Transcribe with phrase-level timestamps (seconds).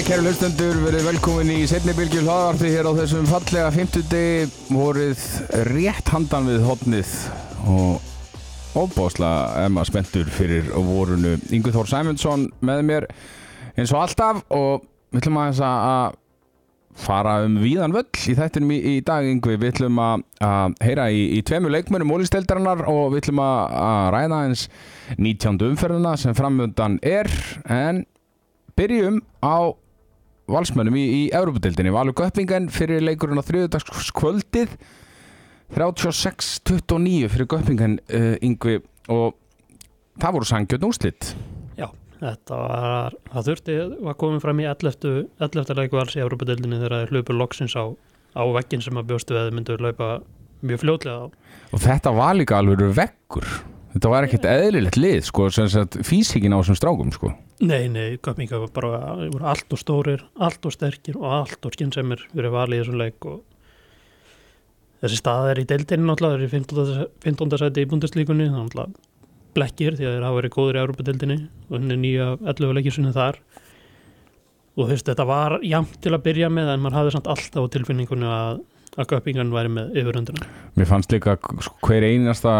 [0.00, 5.24] Kæru hlustendur, verið velkomin í setni bylgjur hlaðvarti hér á þessum fallega 50 degi vorið
[5.68, 7.10] rétt handan við hotnið
[7.68, 11.34] og óbáslega emma spenntur fyrir vorunu.
[11.52, 13.06] Yngvi Þór Sæmundsson með mér
[13.74, 16.16] eins og alltaf og við ætlum aðeins að
[17.04, 19.58] fara um víðan völl í þættinum í, í dag Yngvi.
[19.60, 24.08] Við ætlum að, að heyra í, í tveimu leikmönum ólýsteldarinnar og við ætlum að, að
[24.16, 24.64] ræða eins
[25.20, 25.60] 19.
[25.68, 27.28] umferðina sem framöndan er
[27.68, 28.06] en
[28.80, 29.76] byrjum á
[30.52, 34.74] valsmönnum í, í Európa-dildinni Valur Göppingen fyrir leikurinn á þriðudagskvöldið
[35.76, 38.80] 36-29 fyrir Göppingen uh, yngvi
[39.12, 39.36] og
[40.20, 41.32] það voru sangjöld úslitt
[41.78, 41.88] Já,
[42.20, 43.78] þetta var, það þurfti,
[44.10, 45.10] var komið fram í 11.
[45.40, 45.74] 11.
[45.78, 47.84] leiku alls í Európa-dildinni þegar það hlupur loksins á,
[48.34, 50.18] á veggin sem að bjóstu eða myndu laupa
[50.60, 51.26] mjög fljótlega á.
[51.72, 53.48] og þetta var líka alveg vekkur
[53.94, 55.48] þetta var ekkert eðlilegt lið sko,
[56.06, 57.34] físíkin á þessum strákum sko.
[57.60, 61.76] Nei, nei, Göppinga var bara voru allt og stórir, allt og sterkir og allt og
[61.76, 63.42] skynnsemir fyrir valið í þessum leik og
[65.02, 67.06] þessi stað er í deildinni náttúrulega, það er í 15.
[67.26, 67.60] 15.
[67.60, 69.08] seti í bundeslíkunni, það er náttúrulega
[69.56, 71.38] blekkir því að þeir hafa verið góður í Európa-deildinni
[71.68, 73.40] og henni nýja 11 leikjusunni þar
[74.76, 77.66] og þú veist, þetta var jæmt til að byrja með en maður hafði samt alltaf
[77.66, 78.60] á tilfinningunni að,
[78.98, 80.48] að Göppingan væri með yfiröndina.
[80.78, 81.36] Mér fannst líka
[81.84, 82.54] hver einasta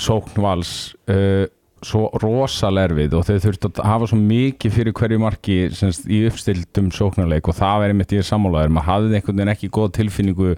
[0.00, 0.72] sóknvals
[1.12, 1.44] uh,
[1.84, 6.22] svo rosalega erfið og þau þurftu að hafa svo mikið fyrir hverju marki semst, í
[6.30, 10.54] uppstildum sóknarleik og það verið mitt í sammálaður, maður hafði einhvern veginn ekki góð tilfinningu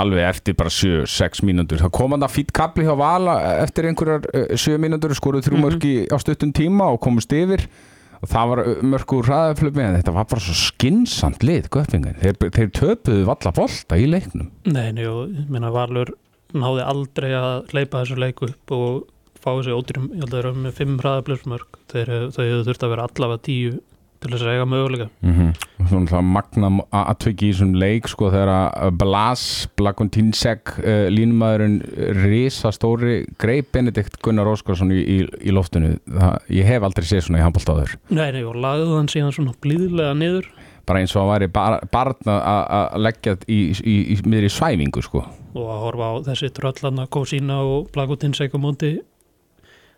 [0.00, 4.28] alveg eftir bara 7-6 mínútur það kom að það fýtt kapli hjá Vala eftir einhverjar
[4.54, 6.14] 7 mínútur skoruð þrjú mörki mm -hmm.
[6.14, 7.66] á stuttum tíma og komist yfir
[8.20, 8.62] og það var
[8.94, 14.08] mörkur ræðaflöfni en þetta var bara svo skinsamt lið þeir, þeir töpuðu valla bolta í
[14.10, 14.50] leiknum.
[14.68, 16.12] Nei, nei, og minna Valur
[16.52, 19.06] náði aldrei að leipa þessu leiku upp og
[19.40, 22.92] fá þessu ódýrum, ég held að það eru með 5 ræðaflöfsmörk þau hefur þurft að
[22.92, 23.78] vera allavega 10
[24.20, 25.08] til þess að eiga möguleika.
[25.24, 25.88] Mm -hmm.
[25.90, 29.44] Svona magna aðtviki í þessum leik sko þegar að Blas
[29.76, 31.80] Blagontinsek uh, línumæðurinn
[32.20, 35.96] risastóri greið Benedikt Gunnar Óskarsson í, í, í loftinu.
[36.04, 39.56] Það, ég hef aldrei séð svona í handbóltáður Nei, nei, og lagði hann síðan svona
[39.62, 40.50] blíðlega niður.
[40.86, 45.24] Bara eins og að væri bar, barn að leggja í, í miður í svæfingu sko.
[45.54, 48.98] Og að horfa á þessi tröllan að Kósína og Blagontinsek og Móndi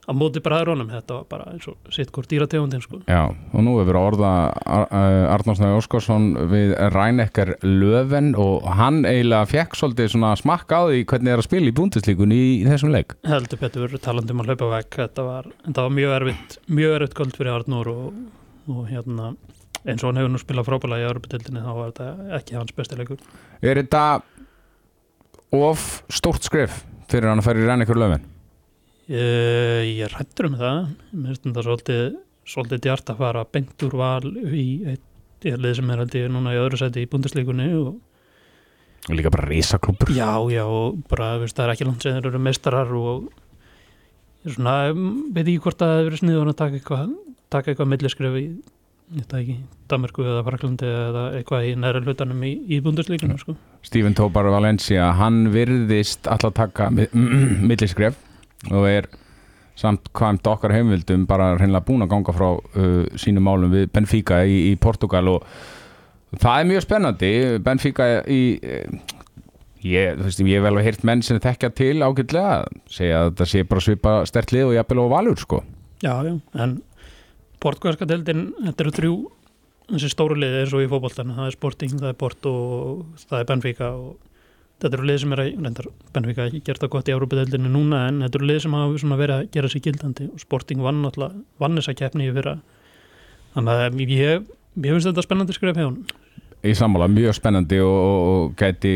[0.03, 2.99] að móti bræðrónum, þetta var bara eins og sitt hvort dýrategundin sko.
[3.07, 4.33] Já, og nú hefur orða
[4.67, 11.31] Arnársnæði Óskarsson við Rænekkar Löfen og hann eiginlega fekk svolítið svona smakka á því hvernig
[11.31, 13.15] það er að spila í búndislíkun í, í þessum leik.
[13.31, 17.55] Heldur betur talandum að hlaupa vekk, þetta var, var mjög erfitt mjög erfitt göld fyrir
[17.61, 18.21] Arnór og,
[18.75, 19.33] og hérna
[19.87, 22.99] eins og hann hefur nú spilað frábæla í Örbutildinni þá var þetta ekki hans besti
[22.99, 23.23] leikur.
[23.63, 24.05] Er þetta
[25.55, 28.31] of stórt skref fyrir hann að færi Rænekkar Löfen?
[29.13, 30.79] Uh, ég rættur um það.
[31.13, 32.05] Mér finnst það svolítið,
[32.49, 35.09] svolítið djart að fara beint úr val í eitt
[35.43, 37.95] lið sem er ég núna í öðru seti í búndislíkunni og,
[39.09, 42.31] og líka bara reysaklúpur já já og bara veist, það er ekki langt sem þeir
[42.31, 43.27] eru meistarar og
[44.47, 44.77] svona,
[45.35, 47.17] veit ekki hvort að það hefur sniður að taka eitthvað
[47.53, 48.47] taka eitthvað milliskref í
[49.13, 49.57] þetta ekki,
[49.91, 53.57] Danmarku eða Fraklandi eða eitthvað í næra hlutanum í, í búndislíkunum sko.
[53.85, 56.89] Stephen Tobar Valencia, hann virðist alltaf taka
[57.69, 58.17] milliskref
[58.71, 59.09] og er
[59.79, 64.43] samt hvaðum okkar heimvildum bara reynilega búin að ganga frá uh, sínum málum við Benfica
[64.45, 65.47] í, í Portugal og
[66.39, 67.33] það er mjög spennandi.
[67.65, 69.19] Benfica í uh,
[69.83, 72.57] ég, þú veist, ég hef vel að heyrt menn sem þekkja til ágætlega
[72.93, 75.63] segja að það sé bara svipa stertlið og jafnvel á valur sko.
[76.03, 76.81] Já, já, en
[77.63, 79.15] portugalska deildin, þetta eru þrjú
[79.93, 83.39] þessi stóru lið er svo í fókbóltan það er Sporting, það er Porto og það
[83.41, 84.13] er Benfica og
[84.83, 88.07] þetta eru lið sem er að, reyndar Benfica ekki gert það gott í Európa-deildinu núna
[88.09, 91.37] en þetta eru lið sem hafa verið að gera sér gildandi og Sporting vann alltaf,
[91.63, 92.57] vann þessa keppni í fyrra.
[93.55, 94.51] Þannig að ég,
[94.83, 96.03] ég finnst þetta spennandi skref hjá hún
[96.63, 98.93] Í sammála, mjög spennandi og, og, og gæti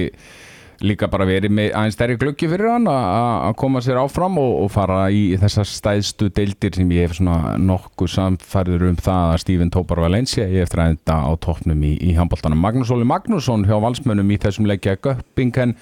[0.85, 4.73] líka bara verið með aðeins stærri glöggi fyrir hann að koma sér áfram og, og
[4.75, 9.73] fara í þessar stæðstu deildir sem ég hef svona nokkuð samfærður um það að Stephen
[9.73, 13.77] Tópar Valencia ég eftir að þetta á toppnum í, í handbóltanum Magnús Óli Magnússon hjá
[13.83, 15.77] valsmönum í þessum leikja Göppingen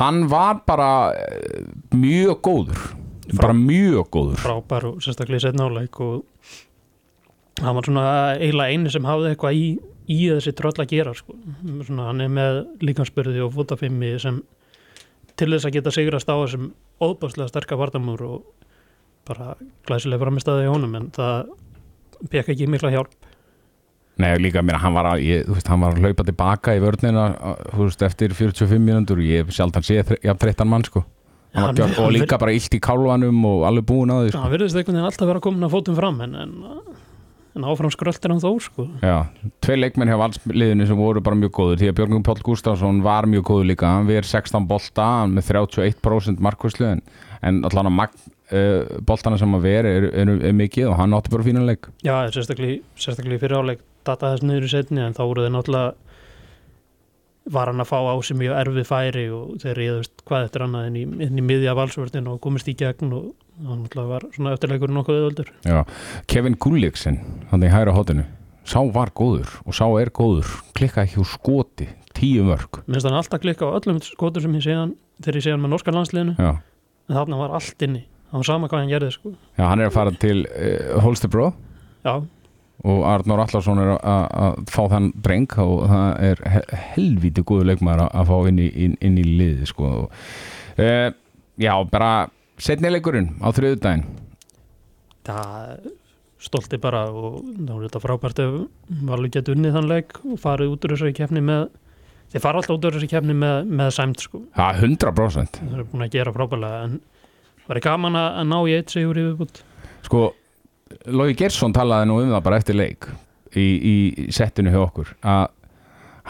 [0.00, 1.62] hann var bara eh,
[1.94, 2.82] mjög góður
[3.30, 4.42] Frá, bara mjög góður.
[4.42, 6.24] frábær og sérstaklega í setnáleik og
[7.62, 8.04] hann var svona
[8.40, 9.64] eiginlega eini sem hafði eitthvað í
[10.10, 11.36] í þessi tröll að gera sko.
[11.86, 14.42] Svona, hann er með líkansbyrði og fótafimmi sem
[15.38, 16.70] til þess að geta sigrast á þessum
[17.00, 18.68] óbáslega sterkar vardamúr og
[19.28, 19.54] bara
[19.88, 21.52] glæsileg framistæði í honum en það
[22.28, 23.14] pekka ekki mikla hjálp
[24.20, 27.30] Nei, líka mér, hann var að, ég, veist, hann var að hlaupa tilbaka í vörnina,
[27.72, 31.06] veist, eftir 45 mínútur, ég sjálf hann sé jafn 13 mann, sko
[31.54, 34.42] ja, hann, og líka bara illt í kálvanum og alveg búin á því sko.
[34.44, 36.52] hann verðist einhvern veginn alltaf vera komin að fótum fram en, en
[37.56, 38.86] en áfram skröldir hann þó sko.
[39.02, 39.26] Já,
[39.64, 43.28] tvei leikmenn hjá valsliðinu sem voru bara mjög góður því að Björgum Páll Gustafsson var
[43.30, 43.90] mjög góður líka.
[43.90, 47.02] Hann er 16 bolta með 31% markværslu en,
[47.66, 48.18] allan að
[48.54, 51.90] uh, boltana sem að vera er, er, er mikið og hann átti bara fínan leik.
[52.06, 56.09] Já, sérstaklega, sérstaklega fyrir áleik data þess niður í setni en þá voru þeir náttúrulega
[57.50, 60.88] var hann að fá á sig mjög erfið færi og þeir reyðust hvað eftir annað
[60.90, 63.30] inn í, inn í miðja valsvörðin og komist í gegn og
[63.66, 65.82] hann var svona eftirleikur nokkuð auðvöldur Já,
[66.30, 67.20] Kevin Gulliksen
[67.50, 68.24] hann í hæra hóttinu,
[68.64, 70.48] sá var góður og sá er góður,
[70.78, 74.64] klikka ekki úr skoti tíu mörg minnst hann alltaf klikka á öllum skotur sem ég
[74.64, 76.34] sé hann þegar ég sé hann með norska landsliðinu.
[76.40, 76.50] Já,
[77.08, 79.32] en þarna var allt inni, það var sama hvað hann gerði sko.
[79.58, 81.50] Já hann er að fara til uh, Holstebro.
[82.06, 82.14] Já,
[82.84, 88.06] og Arnór Allarsson er að fá þann dreng og það er he- helvíti góður leikmaður
[88.08, 90.08] að- fá inn í, inn, inn í liði sko.
[90.78, 91.10] uh,
[91.60, 94.04] Já, bara setni leikurinn á þriðudaginn
[95.28, 95.90] það
[96.40, 98.54] stolti bara og þá er þetta frábært ef
[99.10, 101.66] Valur getur unnið þann leik og farið út úr þessari keppni með
[102.32, 104.40] þeir fara alltaf út úr þessari keppni með, með sæmt sko.
[104.56, 106.94] Það er 100% þeir eru búin að gera frábærlega en
[107.66, 109.60] það er gaman að ná í eitt sigur yfirbútt
[110.08, 110.22] Sko,
[111.10, 113.08] Lógi Gersson talaði nú um það bara eftir leik
[113.54, 115.48] í, í settinu hjá okkur að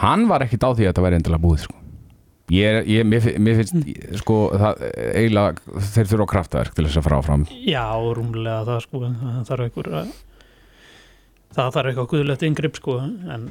[0.01, 1.77] hann var ekkit á því að þetta væri endilega búið sko.
[2.53, 4.85] ég, ég, mér, mér finnst sko, það,
[5.17, 7.85] eiginlega þeir þurfa á kraftaverk til þess að fara áfram Já,
[8.17, 10.13] rúmlega það sko það þarf einhver að
[11.51, 13.49] það þarf eitthvað guðlegt yngripp sko en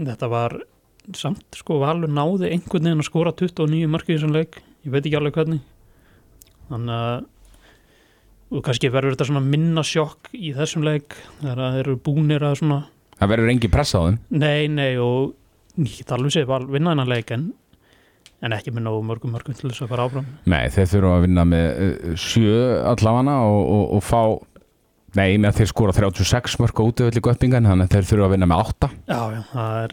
[0.00, 0.58] þetta var
[1.14, 5.04] samt sko Valur náði einhvern veginn að skora 29 markið í þessum leik ég veit
[5.04, 5.62] ekki alveg hvernig
[6.70, 7.30] þannig að
[8.54, 12.60] og kannski verður þetta svona minna sjokk í þessum leik þegar það eru búnir að
[12.62, 12.80] svona
[13.18, 14.22] það verður engi pressa á þeim.
[14.30, 15.34] Nei, nei og
[15.80, 17.50] ég get alveg séð Val vinna hennar leik en,
[18.44, 20.32] en ekki með nógu mörgum mörgum til þess að fara áfram.
[20.50, 22.58] Nei, þeir þurfa að vinna með uh, sjö
[22.94, 24.20] allafana og, og, og fá
[25.14, 28.32] Nei, með að þeir skora 36 mörg á útöðli göppingan, þannig að þeir þurfa að
[28.34, 29.92] vinna með 8 Já, já, það er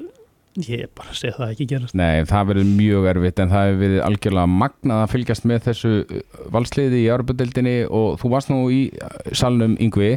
[0.59, 1.95] ég bara sé það ekki gerast.
[1.97, 5.91] Nei, það verður mjög erfitt en það hefur verið algjörlega magnað að fylgjast með þessu
[6.01, 6.21] uh,
[6.51, 10.15] valsliði í Árbjördeldinni og þú varst nú í uh, salnum yngvi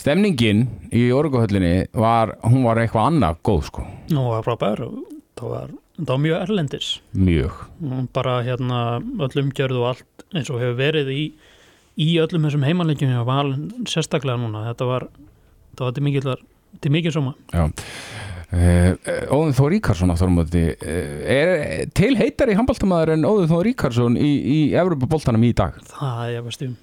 [0.00, 0.64] Stemningin
[0.94, 3.82] í Orguhöllinni var, hún var eitthvað annað góð sko,
[4.14, 4.94] Nú var frábær og
[5.36, 6.88] það var, það var mjög erlendis.
[7.12, 7.58] Mjög.
[7.84, 11.22] Og bara hérna öll umgjörð og allt eins og hefur verið í,
[12.00, 13.52] í öllum þessum heimanleikjum hjá Val
[13.84, 16.44] sérstaklega núna, þetta var þetta var til mikillar,
[16.80, 17.68] til mikil soma Já
[19.32, 19.72] Óðun Þór
[20.36, 21.52] móti uh, er
[21.96, 25.78] til heitari handbóltamaður en Óðun Þór Ríkarsson í, í Evropaboltanum í dag?
[25.94, 26.74] Það er um.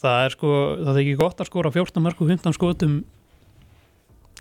[0.00, 2.94] Það er sko, það er ekki gott að skora 14 mörg og 15 skotum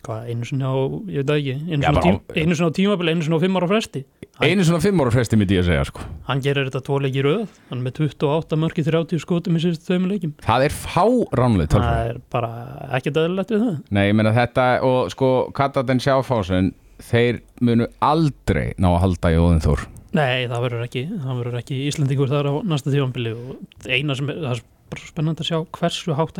[0.05, 0.73] hvað, einu sinni á,
[1.09, 3.13] ég veit það ekki einu Já, sinni á, bara tím, á- einu sinni á tímabili,
[3.19, 4.01] á 5 ára fresti.
[4.39, 6.01] Hann- einu svona fimm ára fresti myndi ég að segja sko.
[6.29, 7.47] hann gerir þetta tvo leiki í röð.
[7.69, 11.73] Hann með 28 mörg í 30 skotum í sérst tveimur leikim það er fáránlega það
[11.75, 12.09] tölfræði.
[12.09, 12.51] Er bara
[12.95, 13.81] ekkert aðeinslegt við það.
[13.91, 19.39] Nei, ég meina þetta og sko Kataden Sjáfásen þeir munu aldrei ná að halda í
[19.39, 19.87] Óðun Þór.
[20.13, 24.29] Nei, það verður ekki, það verður ekki Íslandingur þar á næsta tífambili og eina sem
[24.29, 26.39] er, það er bara spennandi að sjá hversu hátt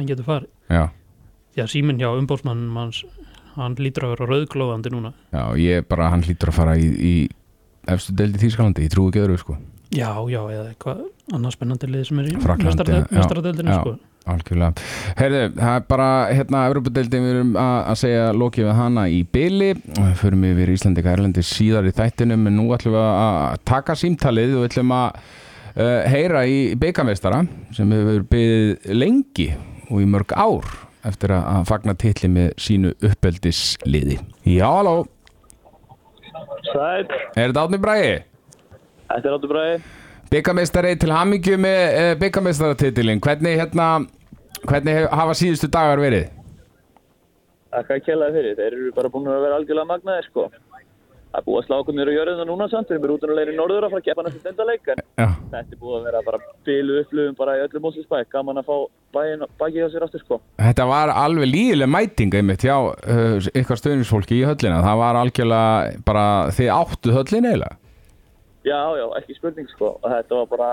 [3.64, 5.14] hann lítur að vera rauðglóðandi núna.
[5.34, 7.16] já, ég bara hann hlýtur að fara í, í
[7.90, 9.58] efstu deildi Þýskalandi, ég trúi ekki öðru sko
[9.90, 11.00] Já, já, eða eitthvað
[11.34, 12.36] annað spennandi lið sem er í
[13.74, 13.80] já.
[13.80, 13.94] sko.
[14.30, 14.84] Algjörlega.
[15.18, 19.70] Herðu, það er bara hérna Evropadeildin við erum að, segja lokið við hana í byli
[20.20, 24.68] förum yfir Íslandika Erlendi síðar í þættinum en nú ætlum við að taka símtalið og
[24.68, 25.18] ætlum að
[25.74, 27.42] uh, heyra í beikamestara
[27.74, 29.50] sem hefur byggðið lengi
[29.90, 30.70] og í mörg ár
[31.10, 34.20] eftir að, fagna titli með sínu uppeldisliði.
[34.48, 34.98] Já, halló,
[36.70, 38.18] Sæl, er þetta átni bræði?
[39.10, 39.78] þetta er Áttur Bræði.
[40.30, 43.88] Byggamestari til hamingju með uh, byggamestaratitilin hvernig, hérna,
[44.70, 46.28] hvernig hafa síðustu dagar verið?
[47.74, 50.46] Þakka að kjallaði fyrir, þeir eru bara búin að vera algjörlega magnaðir sko.
[51.30, 53.86] Það er búið að slá okkur á jörðina núna samt, við erum útunulegri í norður
[53.86, 55.28] að fara að keppa næstu dendaleik, en Já.
[55.52, 58.78] þetta er búið að vera bara bílu upplöfum bara í öllum móslisbæk, gaman að fá
[59.14, 60.40] bæin, bækið á sér aftur sko.
[60.58, 64.82] Þetta var alveg lígileg mæting einmitt hjá uh, ykkar stöðnisfólki í höllina.
[64.88, 66.26] Það var algjörlega bara,
[66.58, 67.78] þið áttu höllin eiginlega.
[68.66, 70.72] Já, já, ekki spurning sko, þetta var bara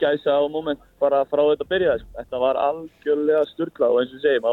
[0.00, 2.14] gæsa á moment bara frá þetta byrjaði sko.
[2.24, 4.48] Þetta var algjörlega sturglað og eins og segjum,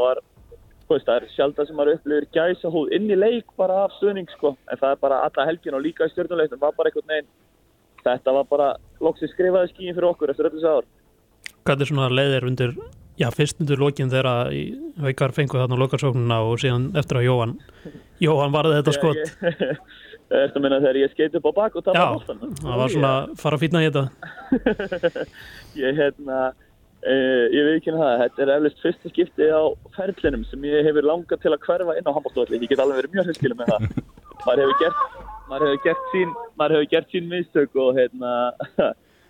[0.96, 3.96] veist, það er sjálf það sem maður upplifir gæsa húð inn í leik bara af
[3.98, 7.12] stuðning sko, en það er bara alla helgin og líka í stjórnuleiknum var bara einhvern
[7.12, 7.28] veginn,
[8.06, 8.70] þetta var bara
[9.04, 10.88] loksins skrifaði skíin fyrir okkur eftir öllu ár.
[11.68, 12.76] Hvað er svona leiðir undir,
[13.20, 14.30] já, fyrst undir lokin þegar
[15.04, 17.58] haukar fengu þarna lokarsóknuna og síðan eftir að Jóhann,
[18.24, 19.24] Jóhann varði þetta skot.
[19.24, 19.88] Ég- ég-
[20.28, 22.56] Ertu að minna þegar ég skeit upp á bak og tapa Já, boltanum?
[22.60, 24.02] það var svona fara fýtna í þetta.
[25.80, 26.40] Ég, hérna,
[27.08, 29.64] Uh, ég veit ekki það, þetta er eflust fyrsta skipti á
[29.96, 32.60] ferlinum sem ég hefur langað til að hverfa inn á handbólstóðli.
[32.60, 33.86] Ég get alveg verið mjög hreinskilin með það.
[34.48, 35.06] maður hefur gert,
[35.54, 36.36] hefur gert sín,
[36.92, 38.34] gert sín mistök og hérna,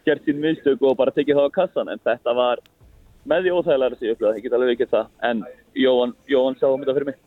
[0.10, 1.93] gert sín mistök og bara tekið það á kassan.
[1.93, 2.65] En þetta var
[3.29, 5.13] með því óþægilega sem ég upplöði, ég get alveg ekki það.
[5.29, 5.46] En
[5.77, 7.22] Jóhann, Jóhann sá um þetta fyrir mig.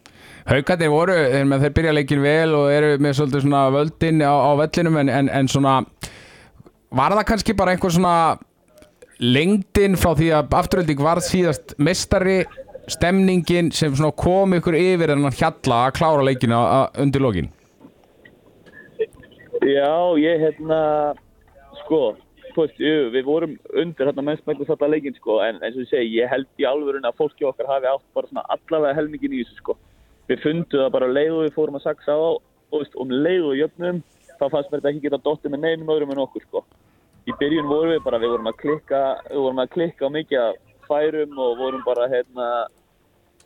[0.50, 4.34] Haukarnir voru, þeir, með þeir byrja leikin vel og eru með svolítið svona völdin á,
[4.34, 5.80] á vellinum en, en, en svona
[6.90, 8.14] var það kannski bara einhver svona
[9.20, 12.42] lengdin frá því að afturölding var síðast mestari
[12.90, 16.60] stemningin sem kom ykkur yfir en hjalla að klára leikina
[16.98, 17.50] undir lokin
[19.60, 21.12] Já, ég hérna,
[21.82, 22.14] sko,
[22.56, 26.14] veist, jú, við vorum undir hérna mennstmæklu þetta leikinn, sko, en eins og ég segi,
[26.16, 29.58] ég held í alvörun að fólki okkar hafi átt bara svona allavega helmingin í þessu,
[29.60, 29.76] sko.
[30.32, 33.50] Við fundum það bara leið og við fórum að saksa á, og veist, um leið
[33.50, 34.00] og jöfnum,
[34.40, 36.64] þá fannst mér þetta ekki geta dottið með neinum öðrum en okkur, sko.
[37.30, 40.40] Í byrjun vorum við bara, við vorum að klikka, við vorum að klikka á mikið
[40.42, 40.56] af
[40.90, 42.46] færum og vorum bara, hérna,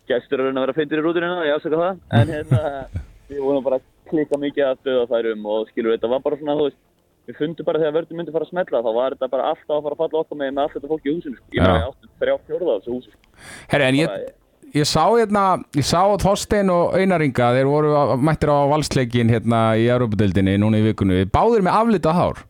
[0.09, 2.61] gestur að raun að vera fyndir í rúturina, ég afsaka það, en hérna,
[3.31, 6.69] við vorum bara að klikka mikið af döðafærum og skilur þetta var bara svona, þú
[6.71, 6.81] veist,
[7.29, 9.85] við fundum bara þegar vörðum myndi fara að smetla, þá var þetta bara alltaf að
[9.89, 11.47] fara að falla okkar með, með allt þetta fólk í húsinu, sko.
[11.57, 13.53] Ég meina, við áttum þrjá fjórða af þessu húsi, sko.
[13.73, 14.33] Herri, en ég, Bara,
[14.81, 15.45] ég sá hérna
[15.81, 20.81] ég sá Þorstein og Einaringa þeir voru á- mættir á valsleikin hérna í Európa-deildinni núna
[20.83, 22.43] í vikunni báðir með aflitað hár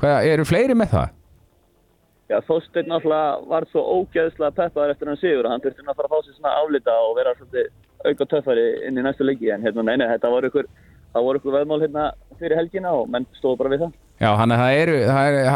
[0.00, 1.18] Hvað, eru fleiri með það?
[2.32, 6.08] Já, Þorsteinn náttúrulega var svo ógeðslega peppaður eftir hann sigur að hann þurfti að fara
[6.08, 7.66] að fá sér svona aflita og vera svolítið
[8.08, 10.70] auka töffari inn í næstu leiki en hérna, nei, nei, þetta var ykkur
[11.12, 12.06] það voru ykkur veðmál hérna
[12.40, 13.92] fyrir helgina og menn stóðu bara við það.
[14.22, 15.48] Já, hann að það eru, það er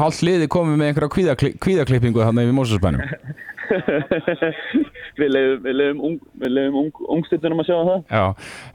[0.00, 3.02] hálf liði komið með einhverja kvíðakli, kvíðaklippingu þannig við Mósusbænum
[5.20, 8.00] við leiðum, ung, við leiðum ung, ungstundunum að sjá það.
[8.10, 8.24] Já,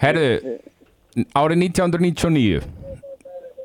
[0.05, 0.29] herðu,
[1.35, 2.63] árið 1999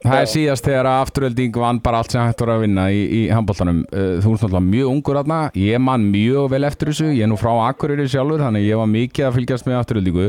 [0.05, 2.99] Það er síðast þegar að afturölding vann bara allt sem hægt var að vinna í,
[3.09, 3.79] í handbóltanum.
[3.89, 7.31] Uh, Þú ert náttúrulega mjög ungur aðna, ég man mjög vel eftir þessu, ég er
[7.31, 10.27] nú frá Akureyri sjálfur, þannig ég var mikið að fylgjast með afturöldingu.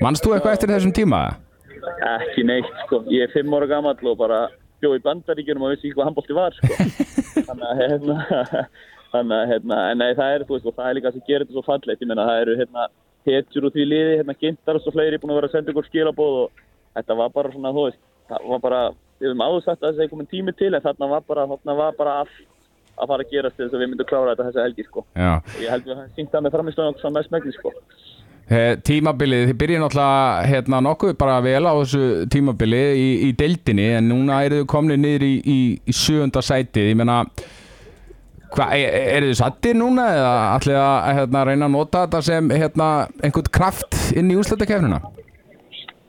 [0.00, 1.20] Manst þú eitthvað eftir þessum tíma?
[2.12, 3.02] Ekki neitt, sko.
[3.12, 4.38] Ég er fimm ára gamall og bara
[4.80, 6.88] bjóð í bandaríkjunum og vissi ekki hvað handbólti var, sko.
[7.50, 8.16] Þannig að, hérna,
[9.12, 11.58] þannig að, hérna, en nei, það er, þú og það er líka sem gerir þetta
[11.58, 12.00] svo fallegt.
[12.00, 12.88] Ég meina, það eru, hérna,
[13.28, 15.90] hetjur út í liði, hérna, gintar og svo fleiri búin að vera að senda ykkur
[15.90, 16.64] skilabóð og
[16.96, 18.00] þetta var bara svona, þú veist,
[18.30, 18.80] það var bara,
[19.20, 21.98] við höfum áður sagt að þessi komin tími til, en þarna var bara, þarna var
[21.98, 22.40] bara allt
[22.92, 25.04] að fara að gerast til þess að við myndum klára þetta þessa helgi, sko.
[25.16, 27.72] Ég held að það syngt það með framistöðan okkur saman mest megni, sko.
[28.84, 32.02] Tímabilið, þið byrjið náttúrulega hérna nokkuð bara vel á þessu
[32.32, 36.90] tímabili í, í deildinni en núna eru þið komni niður í, í, í sjöunda sætið,
[36.90, 37.22] ég meina
[38.52, 42.52] hvað, er, eru þið sattir núna eða ætlið að hérna, reyna að nota þetta sem
[42.52, 42.90] hérna,
[43.22, 45.00] einhvern kraft inn í úrslutakefnina?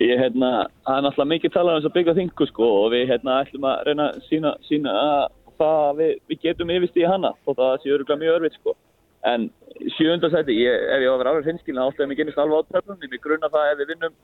[0.02, 3.04] Ég, hérna, það er náttúrulega mikið talað um þess að byggja þingu sko og við
[3.12, 5.26] hérna ætlum að reyna að sína, sína að
[5.62, 8.76] það að við, við getum yfirst í hana og það sé öruglega mjög örfitt sko.
[9.24, 9.50] En
[9.96, 12.72] sjöundarsæti, ég, ef ég á að vera alveg hinskilin átti að mig genist alveg á
[12.74, 14.18] töfnum, ég grunna það ef við vinnum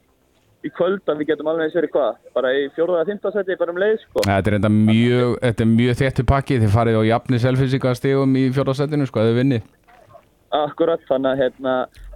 [0.60, 3.80] í kvöld að við getum alveg eins verið hvað, bara í fjóraða þimtasæti bara um
[3.80, 4.26] leið sko.
[4.26, 8.36] Þetta er enda mjög, þetta er mjög þéttu pakki, þið farið á jafni selfisika stegum
[8.36, 9.72] í fjórðarsætinu sko, að þið vinnið.
[10.60, 11.76] Akkurat, þannig að hérna,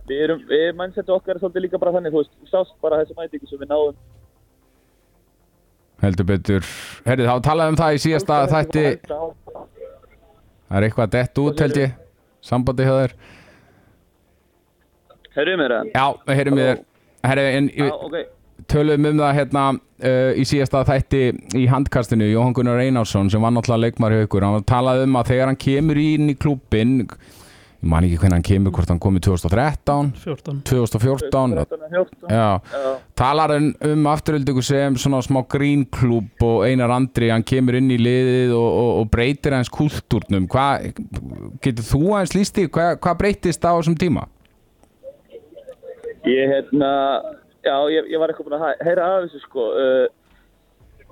[0.10, 3.00] við erum, við mannsettu okkar er svolítið líka bara þannig, þú veist, þú sást bara
[3.02, 3.98] þessi mætingu sem við náðum.
[6.04, 6.68] Heldur betur,
[7.06, 11.94] herrið, þá talaðum það í síðasta þætti, það er eitthvað dett út held ég,
[12.44, 13.14] sambandi hjá þér.
[15.34, 15.92] Herruðu mér það?
[15.94, 16.82] Já, við þér,
[17.30, 18.18] herrið, en Já, við ok.
[18.74, 21.24] töluðum um það hérna uh, í síðasta þætti
[21.62, 25.32] í handkastinu, Jóhann Gunnar Einarsson sem var náttúrulega leikmar hjá ykkur, hann talaði um að
[25.32, 26.98] þegar hann kemur inn í klúbbin,
[27.84, 31.56] ég man ekki hvernig hann kemur, hvort hann komið 2013, 14 2014,
[31.92, 32.30] 14.
[32.32, 32.94] já, Já.
[33.20, 38.00] talar hann um afturöldingu sem svona smá grínklúb og Einar Andri, hann kemur inn í
[38.00, 40.94] liðið og, og, og breytir hans kultúrnum hvað,
[41.64, 44.30] getur þú aðeins líst í hvað, hvað breytist á þessum tíma?
[46.24, 46.90] Ég, hérna,
[47.66, 49.66] já, ég, ég var eitthvað búin að heyra af þessu, sko.
[49.76, 50.06] Uh,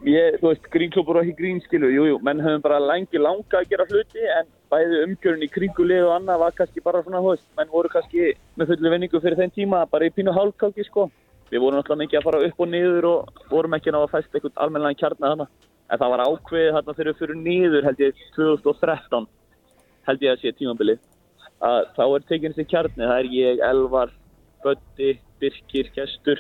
[0.07, 3.73] ég, þú veist, grínklubur og ekki grínskilu, jú, jú, menn höfum bara lengi langa að
[3.73, 7.71] gera hluti, en bæði umgjörun í kringulið og annað var kannski bara svona, veist, menn
[7.71, 11.09] voru kannski með fullu vinningu fyrir þeim tíma, bara í pínu hálfkáki, sko.
[11.51, 14.13] Við vorum náttúrulega mikið að fara upp og niður og vorum ekki að ná að
[14.13, 15.47] fæsta eitthvað almennilega kjarna þarna.
[15.91, 19.27] En það var ákveðið þarna þegar við fyrir niður, held ég, 2013,
[20.07, 21.01] held ég að sé tímabilið
[21.61, 24.13] þá er tekin þessi kjarni, það er ég, Elvar,
[24.63, 25.11] Böddi,
[25.41, 26.39] Birkir, Kestur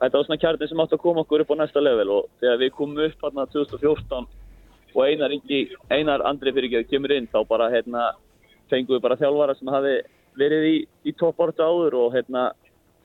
[0.00, 2.60] þetta var svona kjarni sem átti að koma okkur upp á næsta level og þegar
[2.60, 4.26] við komum upp hérna 2014
[4.96, 8.14] og Einar, Ingi, Einar Andri fyrir kemur inn þá bara hérna
[8.70, 9.96] fengum við bara þjálfara sem hafi
[10.40, 12.48] verið í, í toppártu áður og hérna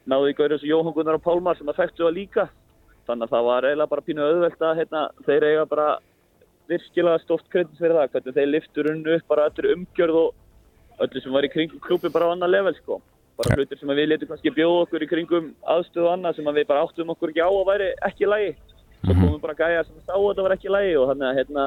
[0.08, 2.48] náðu í gaurið þessu Jóhann Gunnar og Pálmar sem að þekktu það líka.
[3.10, 5.88] Þannig að það var eiginlega bara pínu auðvelt að hérna, þeir eiga bara
[6.72, 11.24] virkilega stórt kredit fyrir það hvernig þeir liftur unnu upp bara öllur umgjörð og öllu
[11.24, 13.02] sem var í kringum klúpi bara á annar level sko.
[13.40, 16.62] Bara hlutir sem að við letum kannski bjóða okkur í kringum aðstöðu annað sem að
[16.62, 18.32] við bara áttum okkur ekki á að væri ekki í
[19.02, 19.14] lagi.
[19.20, 21.38] Svo komum bara gæjar sem sá að þetta var ekki í lagi og þannig að
[21.42, 21.64] hérna,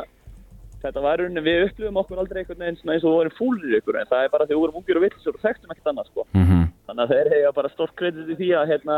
[0.84, 3.96] þetta var rauninni, við upplifum okkur aldrei einhvern veginn eins og við vorum fúlir ykkur
[4.02, 6.26] en það er bara því við vorum ungir og villisur og þekktum ekkert annað sko.
[6.36, 8.96] Mm Þannig að þeir hefja bara stort kredit í því að hérna,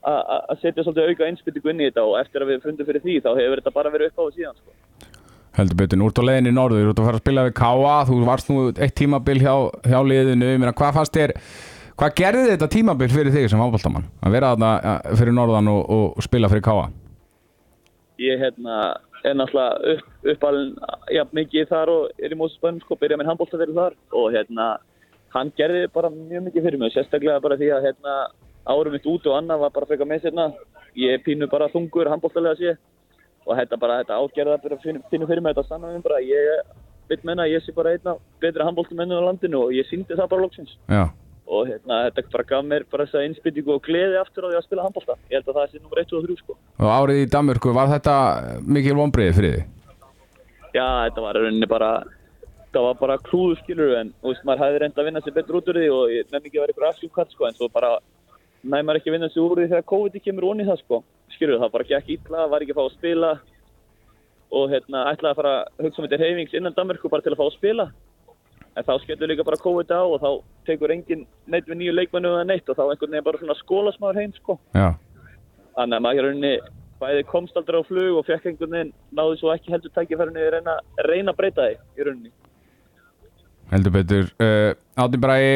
[0.00, 2.86] að að- að setja svolítið auka einspyttingu inn í þetta og eftir að við fundum
[2.88, 4.70] fyrir því þá hefur þetta bara verið upp á og síðan sko.
[5.58, 7.54] Heldur betur, nú ert á leiðinni í norður, þú ert að fara að spila við
[7.60, 11.32] Káa, þú varst nú eitt tímabil hjá, hjá liðinu, ég meina, hvað fannst þér,
[12.00, 14.08] hvað gerði þetta tímabil fyrir þig sem ábóltamann?
[14.24, 14.72] Að vera þarna
[15.20, 15.82] fyrir norðan og,
[16.16, 16.88] og spila fyrir Káa?
[18.18, 20.72] Ég hérna, er náttúrulega upp, uppalinn
[21.12, 23.96] jafn mikið þar og er í Mósusbænum sko, byrja minn handbóltaferð þar.
[24.16, 24.68] Og hérna,
[25.34, 28.16] hann gerði bara mjög mikið fyrir mig, sérstaklega bara því að hérna,
[28.66, 30.48] árum mitt út og annað var bara frekar með sérna,
[30.96, 32.76] ég pínu bara þungur handbóltalega sé.
[33.46, 36.74] Og þetta bara, þetta ágerða bara pínu pínu fyrir mig, þetta sannar mér bara, ég
[37.10, 40.46] vil menna ég sé bara einna betri handbóltamennur á landinu og ég síndi það bara
[40.46, 40.72] loksins.
[40.88, 41.04] Já,
[41.46, 44.66] og hérna, þetta bara gaf mér bara þessa innspýtingu og gleði aftur á því að
[44.66, 45.16] spila handbólta.
[45.30, 46.58] Ég held að það sé nummer 1 og 3 sko.
[46.82, 48.16] og árið í Danmörku, var þetta
[48.66, 49.72] mikil vonbreiði fyrir þig?
[50.74, 51.90] Já, þetta var rauninni bara,
[52.74, 55.60] það var bara klúður skilur en þú veist, maður hefði reynd að vinna sér betur
[55.60, 57.92] út úr því og ég nefn ekki að vera ykkur afsjúkvært sko en svo bara
[58.66, 61.04] næmar ekki að vinna sér úr því þegar COVID kemur onni það sko.
[61.36, 63.30] Skilur það bara gekk illa, var ekki að fá að spila
[64.56, 67.40] og hérna ætlaði að fara að hugsa um þetta reyfings innan Danmörku bara til að
[67.40, 67.86] fá að spila.
[68.76, 70.30] En þá skellur líka bara COVID á og þá
[70.68, 74.20] tekur engin neitt við nýju leikmennu eða neitt og þá einhvern veginn bara svona skólasmaður
[74.20, 74.58] heim sko.
[75.76, 76.50] Þannig að maður rauninni
[77.00, 80.52] bæði komst aldrei á flug og fekk einhvern veginn náði svo ekki heldur tækifærinu að
[80.56, 80.76] reyna,
[81.08, 82.34] reyna að breyta því í rauninni.
[83.72, 84.28] heldur betur.
[84.40, 85.54] Uh, Átni bara í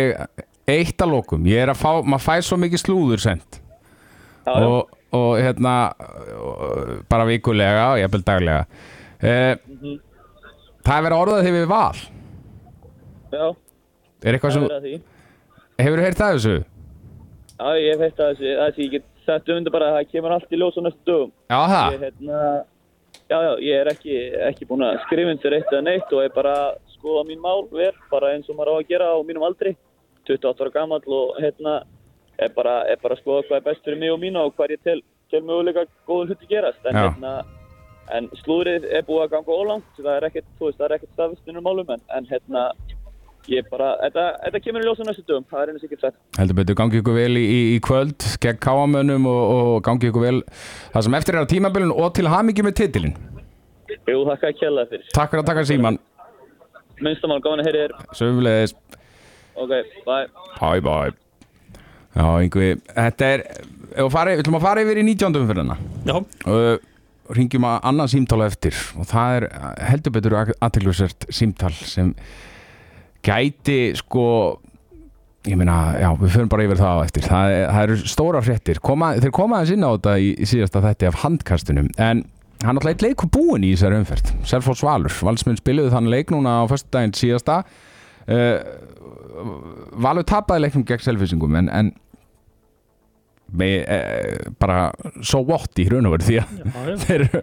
[0.71, 3.37] eitt að lokum, ég er að fá, maður fæ svo mikið slúður já.
[4.55, 8.65] og, og hérna, uh, bara vikulega og jafnvel daglega.
[9.21, 10.01] Uh,
[10.81, 11.99] Það er verið að orða þig við val.
[13.33, 13.47] Já,
[14.25, 14.95] Er eitthvað það sem, er að því.
[15.81, 16.57] hefur þú heyrt það þessu?
[17.61, 19.97] Já, ég hef heitt að þessi, að þessi, ég get sett um þetta bara að
[19.99, 21.33] það kemur allt í ljós á næstu dögum.
[21.51, 21.93] Já, það?
[21.95, 22.41] Ég, hérna,
[23.31, 24.17] já, já, ég er ekki,
[24.49, 27.65] ekki búinn að skrifa undir eitt eða neitt og er bara að skoða mín mál
[27.73, 29.75] vel, bara eins og maður á að gera á mínum aldri.
[30.29, 31.79] 28 ára gammal og hérna,
[32.39, 34.75] er bara, er bara að skoða hvað er best fyrir mig og mína og hvað
[34.77, 35.01] ég tel,
[35.33, 36.81] tel möguleika góður hluti gerast.
[36.87, 37.07] En Já.
[37.09, 37.33] hérna,
[38.17, 41.13] en slúðrið er búið að ganga ólangt, það er ekkert, þú veist, það er ekkert
[41.17, 42.65] staðvistunum málum, en, en hérna,
[43.49, 46.19] ég bara, þetta, þetta kemur í ljós á næstu dögum, það er einu sikkert sagt.
[46.39, 50.27] Heldur betur, gangi ykkur vel í, í, í kvöld gegn káamönnum og, og gangi ykkur
[50.27, 50.37] vel
[50.93, 53.17] það sem eftir er á tímabilin og til hamingi með titilin.
[54.07, 55.09] Jú, þakka ekki hérlega fyrir.
[55.17, 55.99] Takk fyrir að taka síman.
[57.01, 57.97] Minnstamál, gáðan að heyri þér.
[58.19, 58.77] Söfulegis.
[59.61, 59.73] Ok,
[60.05, 60.29] bye.
[60.61, 61.17] Bye bye.
[62.11, 63.43] Já, einhver, þetta er,
[63.95, 65.43] við fari, við ætlum að fara yfir í 19.
[65.49, 65.77] fyrir hana.
[66.07, 66.17] Já,
[66.51, 69.45] Og ringjum að annað símtál á eftir og það er
[69.87, 72.09] heldur betur aðteglusert símtál sem
[73.27, 74.27] gæti sko
[75.49, 77.25] ég meina, já, við förum bara yfir það á eftir.
[77.25, 78.81] Það, það eru stóra fréttir.
[78.85, 82.23] Koma, þeir koma aðeins inn á þetta í, í síðasta þætti af handkastunum en
[82.61, 84.35] hann alltaf eitt leikur búin í þessari umferð.
[84.49, 87.63] Selfoss Valur, Valsmenn spiluðu þann leik núna á föstudaginn síðasta.
[88.29, 88.61] Uh,
[90.05, 91.95] Valur tapaði leiknum gegn Selfissingum en, en
[93.57, 94.79] með, uh, bara
[95.27, 97.41] so what í verið því að þeir eru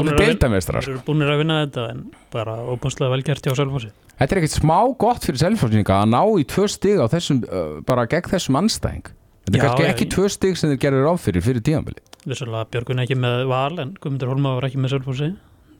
[0.00, 0.84] að vin- deildarmeistarar.
[0.84, 4.40] Þeir eru búinir að vinna þetta en bara óbúnslega vel gert hjá Selfossi Þetta er
[4.42, 7.40] ekkert smá gott fyrir selfhásninga að ná í tvö stig á þessum,
[7.88, 9.08] bara gegn þessum anstæðing.
[9.42, 12.04] Þetta er kannski ekki tvö stig sem þeir gerður ráð fyrir fyrir tíðanbili.
[12.22, 15.32] Vissulega Björgun er ekki með val en Guðmundur Holma var ekki með Selfossi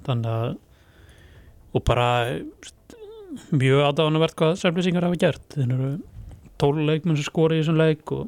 [0.09, 0.57] þannig að
[1.73, 2.09] og bara
[3.55, 5.91] mjög aðdáðanvert hvað Selfossingar hafa gert þeir eru
[6.61, 8.27] tóluleikmenn sem skori í þessum leik og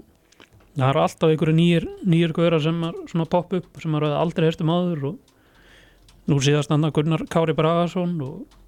[0.75, 4.49] það eru alltaf einhverju nýjir, nýjir gauðra sem er svona popp upp sem eru aldrei
[4.49, 8.61] herstum áður og nú síðast annað Gunnar Kári Bragason og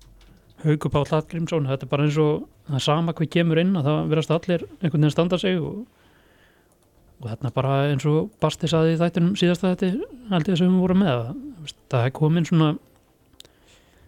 [0.65, 3.89] Hauku Páll Hallgrímsson þetta er bara eins og það er sama hvað kemur inn að
[3.89, 5.83] það verðast allir einhvern veginn standa sig og,
[7.21, 9.91] og þetta er bara eins og Basti saði í þættinum síðasta þetta
[10.33, 11.43] held ég sem við vorum með að,
[11.93, 12.71] það er komin svona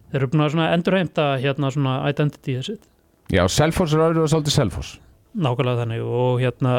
[0.09, 2.89] þeir eru búin að endurheimta hérna svona identity sitt
[3.29, 4.95] Já, selfhás er öðru og svolítið selfhás.
[5.37, 6.73] nákvæmlega þannig og hérna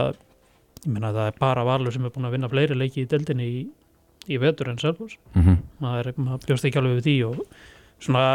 [0.85, 3.47] ég meina það er bara Valur sem er búin að vinna fleiri leiki í deildinni
[3.47, 3.61] í,
[4.29, 5.57] í vetur en Selfoss Mm -hmm.
[5.81, 7.45] maður, maður bjóst ekki alveg við því og
[7.99, 8.25] svona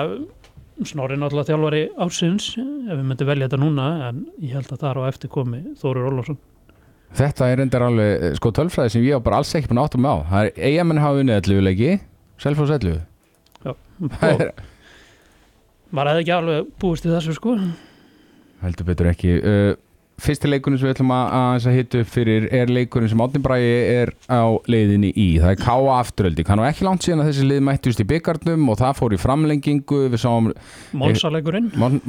[0.84, 4.90] snorri náttúrulega þjálfari ársins ef við myndum velja þetta núna en ég held að það
[4.90, 6.38] er á eftir komi Þórir Ólafsson
[7.14, 9.84] Þetta er reyndar alveg, eh, sko, tölfræði sem ég var bara alls ekki búin að
[9.86, 10.14] áttum á.
[10.30, 12.00] Það er eigamenn hafa unnið 11 leiki,
[12.42, 13.00] selfhás 11.
[13.64, 13.74] Já,
[14.18, 14.50] Það
[15.94, 17.54] maður hefði ekki alveg búist við þessu sko
[18.64, 19.30] heldur betur ekki.
[19.44, 19.76] Uh,
[20.22, 23.40] fyrsti leikurinn sem við ætlum að, að, að hitta upp fyrir er leikurinn sem Átni
[23.42, 25.28] Bræi er á leiðinni í.
[25.42, 25.96] Það er K.A.
[25.98, 26.46] afturöldi.
[26.46, 30.04] Var ekki langt síðan að þessi lið mættust í byggarnum og það fór í framlengingu.
[30.12, 30.52] Við sáum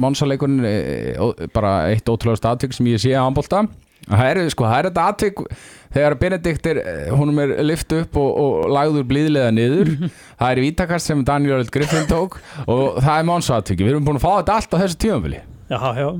[0.02, 0.76] Mónsalegurinn e,
[1.54, 3.66] bara eitt ótrúlega atvik sem ég sé að anbólta.
[4.06, 5.40] Það er, sko, það er þetta atvik
[5.96, 6.80] þegar Benedikt er,
[7.16, 9.94] honum er lift upp og, og lagður blíðlega niður.
[10.38, 12.38] það er vítakast sem Daniel Griffin tók
[12.68, 13.82] og það er Monsa atviki.
[13.82, 15.42] Við erum búin að fá þetta allt á þessu tímanfili.
[15.66, 16.10] Já, já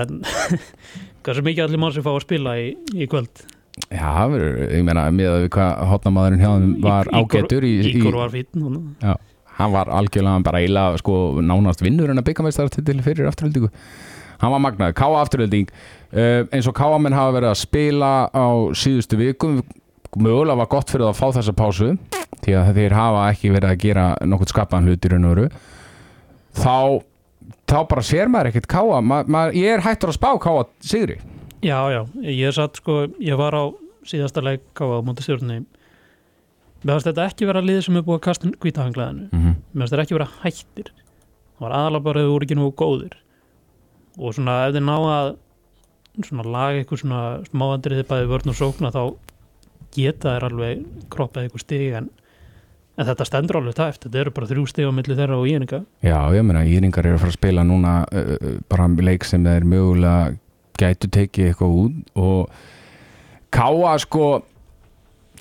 [0.00, 0.22] en,
[1.22, 3.44] Hversu mikið allir mann sem fá að spila í, í kvöld?
[3.88, 8.64] Já, ég meina, með að hvað hotnamadurinn hjá hann var ágættur Ígor var fínn
[9.00, 9.14] Já,
[9.58, 13.70] hann var algjörlega bara eila sko nánast vinnur en að byggamestara til fyrir afturöldingu
[14.42, 18.46] hann var magnaður, Káa afturölding uh, eins og Káa menn hafa verið að spila á
[18.76, 19.62] síðustu vikum
[20.18, 21.94] mögulega var gott fyrir að fá þessa pásu
[22.42, 25.48] því að þeir hafa ekki verið að gera nokkuð skapaðan hlut í raun og veru.
[26.58, 26.76] Þá
[27.72, 31.18] þá bara sér maður ekkert Káa ma, ma, ég er hættur að spá Káa sigri.
[31.62, 33.64] Já, já, ég satt sko ég var á
[34.08, 35.62] síðasta leik á móti stjórnni
[36.82, 39.58] Mér finnst þetta ekki vera liðið sem er búið að kasta hvítahanglaðinu mm -hmm.
[39.72, 40.88] Mér finnst þetta ekki vera hættir.
[41.54, 43.14] Það var aðalega bara að þau voru ekki nú góðir.
[44.18, 45.28] Og svona ef þið ná að
[46.26, 49.02] svona laga eitthvað svona smáandriði bæði vörn og sókna þá
[49.94, 50.82] geta þær alveg
[51.12, 52.10] kroppað eitthvað stig en,
[52.98, 55.82] en þetta stendur alveg tæft þetta eru bara þrjú stig á milli þeirra og íninga
[56.04, 59.68] Já, ég meina, Íringar eru að fara að spila núna uh, bara leik sem þeir
[59.68, 60.32] mögulega
[60.80, 62.62] gætu tekið eitthvað út og
[63.52, 64.26] Káa sko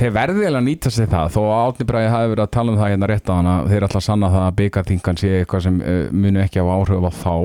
[0.01, 1.29] þeir verði að nýta sig það.
[1.35, 3.85] Þó að Átni Bræði hafi verið að tala um það hérna rétt á hana þeir
[3.87, 7.35] að sanna það að byggarþingan sé eitthvað sem uh, munu ekki á áhrif á þá.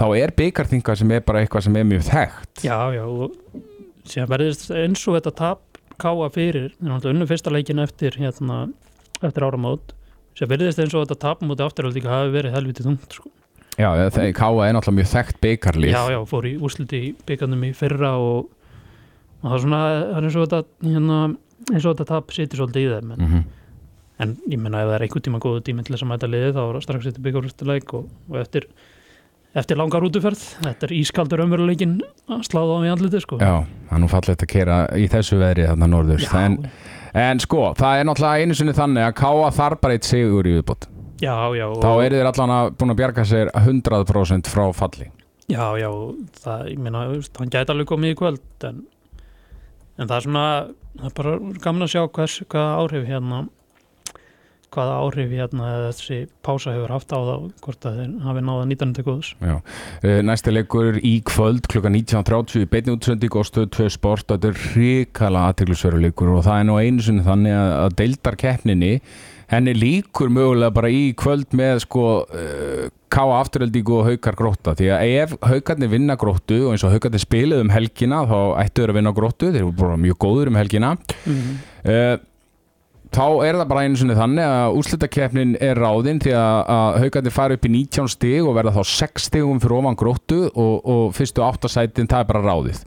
[0.00, 2.64] Þá er byggarþingan sem er bara eitthvað sem er mjög þekkt.
[2.64, 3.64] Já, já, og
[4.08, 8.68] síðan verðist eins og þetta tap káa fyrir, þannig að unnu fyrsta leikin eftir hérna,
[9.26, 9.94] eftir áramót
[10.38, 13.32] sem verðist eins og þetta tap múti afturhald líka hafi verið helviti þungt sko.
[13.78, 13.90] Já,
[14.34, 18.16] Káa er náttúrulega mjög þekkt byggarlið Já, já, fór í úsliti í byggarnum í fyrra
[18.18, 18.48] og,
[19.42, 21.18] og það er svona það er eins og þetta hérna,
[21.68, 23.46] eins og þetta tap situr svolítið í þeim en, mm
[24.22, 26.56] en ég menna ef það er einhver tíma góðu tími til þess að mæta liðið
[26.56, 28.66] þá er það strax eftir byggarústileik og, og eftir
[29.58, 31.96] eftir langar útuferð, þetta er ískaldur ömveruleikin
[32.30, 33.38] að sláða á í andliti sko.
[33.40, 36.22] Já, það er nú fallegt að kera í þessu veðri þarna norður.
[36.22, 36.58] Já, en,
[37.14, 40.56] en sko, það er náttúrulega einu sinni þannig að Káa þarf bara eitt sigur í
[40.58, 40.88] viðbót.
[41.18, 45.08] Já, já, og, þá eru þeir allan að búin að bjarga sér 100% frá falli.
[45.48, 45.88] Já, já,
[46.44, 48.82] það, ég meina, hann gæti alveg komið í kvöld en,
[49.96, 50.48] en það er svona,
[50.98, 53.40] það er bara gaman að sjá hvers, hvaða áhrif hérna,
[54.74, 58.92] hvaða áhrif hérna þessi pása hefur haft á það, hvort að þeir hafi náða nýtan
[58.96, 59.30] til góðs.
[59.40, 59.54] Já.
[60.02, 64.52] Uh, Næsti leikur í kvöld klukka 19.30 í beinni útsending og stöð 2 sport þetta
[64.52, 68.92] er hrikala aðteglisveruleikur og það er nú einu sinni þannig að, deildar keppninni
[69.48, 74.90] henni líkur mögulega bara í kvöld með sko uh, káa afturöldíku og haukar grótta því
[74.92, 78.92] að ef haukarnir vinna gróttu og eins og haukarnir spilið um helgina þá ættu þeir
[78.92, 80.90] að vinna gróttu, þeir eru bara mjög góður um helgina
[81.24, 81.54] Mm.
[81.88, 82.18] uh,
[83.14, 87.34] þá er það bara einu sinni þannig að úrslitakeppnin er ráðinn því að, að haukarnir
[87.34, 91.02] fara upp í 19 stig og verða þá 6 stigum fyrir ofan gróttu og, og
[91.16, 92.82] fyrstu áttasætin það er bara ráðið.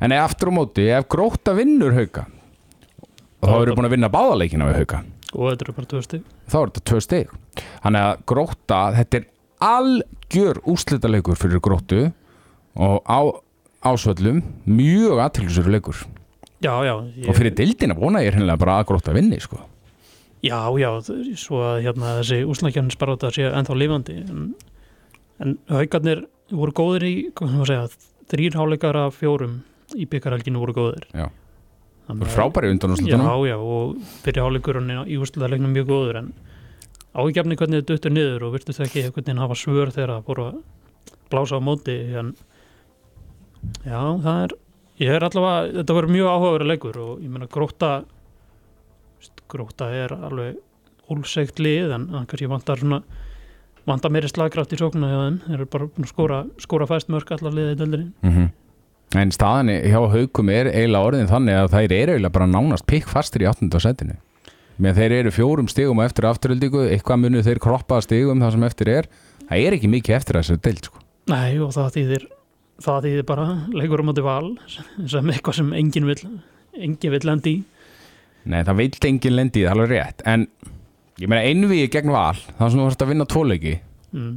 [0.00, 2.26] En ef aftur á móti, ef grótta vinnur hauka
[3.40, 5.02] þá eru búin að vinna báðaleikina við hauka.
[5.30, 6.24] Og þetta eru bara tvö stig.
[6.50, 7.36] þá er þetta tvö stig.
[7.84, 9.28] Þannig að grótta, þetta er
[9.70, 12.00] algjör úrslitaleikur fyrir gróttu
[12.80, 13.20] og á
[13.84, 16.02] ásvöllum mjög aðtilsur leikur
[16.60, 16.94] Já, já.
[17.16, 19.60] Ég, og fyrir dildina vona ég hennilega bara að grótta vinni sko.
[20.44, 20.90] Já, já,
[21.40, 24.16] svo að hérna þessi úslækjarnir sparáta sé ennþá lifandi.
[24.28, 24.46] En,
[25.40, 29.58] en haugarnir voru góðir í, hvað maður að segja, þrýr háleikar af fjórum
[29.96, 31.08] í byggarhelginu voru góðir.
[31.16, 31.28] Já.
[32.10, 36.32] Þannig að- frábæri undan úrslitunum Já, já, og fyrir hálfleikurinn í úrslutalegnum mjög góður en
[37.14, 40.46] ágefni hvernig þetta duttur niður og virtust ekki einhvern veginn hafa svör þegar það fóru
[40.48, 40.58] að
[41.30, 42.32] blása á móti en
[43.86, 44.54] já, það er
[45.00, 47.90] ég er allavega, þetta verður mjög áhugaverið leikur og ég meina gróta
[49.50, 50.60] gróta er alveg
[51.10, 53.02] ólsegt lið en kannski vantar svona
[53.88, 57.56] vantar meiri slagkraft í sóknu hjá þeim þeir eru bara skóra, skóra fæst mörg allar
[57.56, 58.50] liðið í deildinni mm
[59.18, 63.08] En staðan hjá haukum er eiginlega orðin þannig að þær eru eiginlega bara nánast pikk
[63.10, 63.66] fastir í 8.
[63.82, 64.14] setinu.
[64.78, 68.66] Með þeir eru fjórum stigum á eftir afturöldingu, eitthvað munu þeir kroppaða stigum það sem
[68.68, 69.08] eftir er.
[69.48, 71.02] Það er ekki mikið eftir þessari deild sko.
[71.32, 72.28] Nei og það þýðir
[72.80, 74.48] það þýðir bara leikur á móti val
[75.06, 76.22] sem eitthvað sem enginn vill
[76.80, 77.64] enginn vill lendi í
[78.50, 80.22] Nei, það veilt engin lendi í það er alveg rétt.
[80.24, 80.46] En
[81.20, 83.74] ég meina einviði gegn val, það sem þú varst að vinna tvoleiki,
[84.16, 84.30] mm.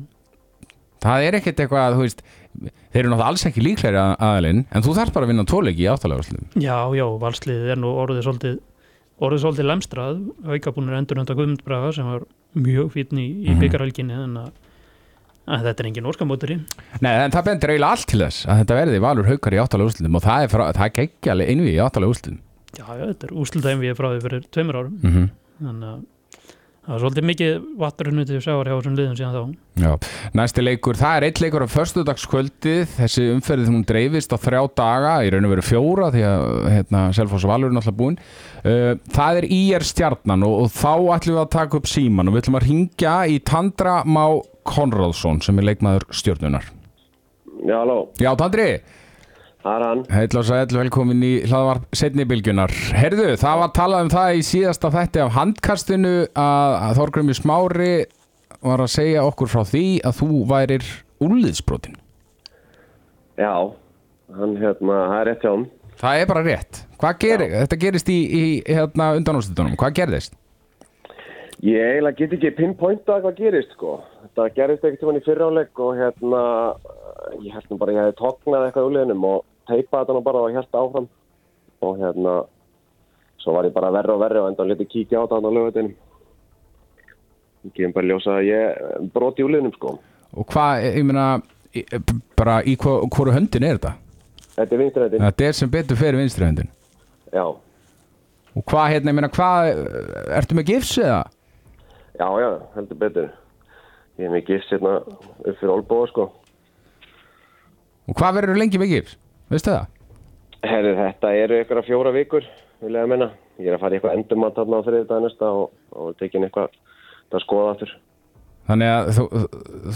[1.05, 2.23] það er ekkert eitthvað, þú veist,
[2.91, 5.85] þeir eru náttúrulega alls ekki líklegri að- aðilinn, en þú þarf bara að vinna tvoleiki
[5.85, 8.59] í áttalega Já, já, valsliðið er nú orðið svolítið
[9.23, 10.19] orðið svolítið lemstrað
[10.51, 12.27] aukabúnir endur hönda Guðmund Braga sem var
[12.59, 13.59] mjög fítn í, í Mhm.
[13.63, 14.51] byggarhelginni en að
[15.43, 16.57] að þetta er engin óskamótari
[17.03, 19.91] Nei, en það bendir eiginlega allt til þess að þetta verði valur haukar í áttalega
[19.91, 22.41] úrslutum og það er, frá, það er geggjaleg einvið í áttalega úrslutum
[22.77, 24.97] já, já, þetta er úslita við frá því fyrir tveimur árum.
[25.01, 25.29] Mm -hmm.
[25.67, 26.01] þannig að
[26.83, 29.43] það var svolítið mikið vatturinn til sjáar hjá þessum liðum síðan þá.
[29.83, 29.91] Já,
[30.33, 35.13] næsti leikur, það er eitt leikur á förstudagskvöldið, þessi umferðið hún dreifist á þrjá daga,
[35.23, 37.47] í raun og veru fjóra því að hérna, Selfoss
[44.67, 46.67] Konráðsson sem er leikmaður stjörnunar
[47.63, 48.67] Já, halló, Já, Tandri,
[49.63, 50.01] það er hann.
[50.11, 52.73] heitla og sæl, velkomin í hlaðvarp setni bylgjunar.
[52.97, 57.93] Herðu, það var talað um það í síðasta þætti af handkastinu að, Þorgrumi Smári
[58.63, 60.89] var að segja okkur frá því að þú værir
[61.23, 61.95] úrliðsbrotin.
[63.39, 63.53] Já,
[64.35, 65.65] hann hérna, það er rétt hjá hann.
[66.03, 66.81] Það er bara rétt.
[66.99, 70.35] Hvað gerir, þetta gerist í, í hérna undanúrslutunum, hvað gerðist?
[71.63, 74.01] Ég eiginlega get ekki pinpointa hvað gerist, sko.
[74.33, 76.39] Þetta gerist ekkert tímann í fyrráleik og hérna,
[77.43, 80.21] ég held nú bara að ég hefði tóknað eitthvað úr liðnum og teipaði þetta nú
[80.25, 81.07] bara og held áfram.
[81.83, 82.33] Og hérna,
[83.43, 85.55] svo var ég bara verri og verri og enda að leta kíkja á þetta á
[85.57, 85.93] lögutinum.
[87.63, 89.93] Ég gefum bara ljósa að ég broti úr liðnum, sko.
[90.33, 91.27] Og hvað, ég meina,
[92.35, 93.93] bara í hva- hvoru höndin er þetta?
[94.57, 95.23] Þetta er vinstræðin.
[95.27, 96.73] Þetta er sem betur fyrir vinstri höndin.
[97.33, 97.45] Já,
[98.53, 99.87] Og hvað, hérna, ég meina, hvað,
[100.37, 101.23] ertu með gifs eða?
[102.19, 103.29] já, já, heldur betur.
[104.19, 106.27] Ég hef mig gifst hérna upp fyrir Olbóa, sko.
[108.07, 109.17] Og hvað verður lengi með gifs?
[109.49, 109.87] Veistu það?
[110.63, 112.45] Herri, þetta eru ykkur að fjóra vikur,
[112.83, 113.29] vil ég að menna.
[113.59, 116.45] Ég er að fara í eitthvað endurmat þarna á þriðið dag næsta og, og tekin
[116.47, 116.77] eitthvað
[117.33, 117.95] að skoða aftur.
[118.69, 119.25] Þannig að þú,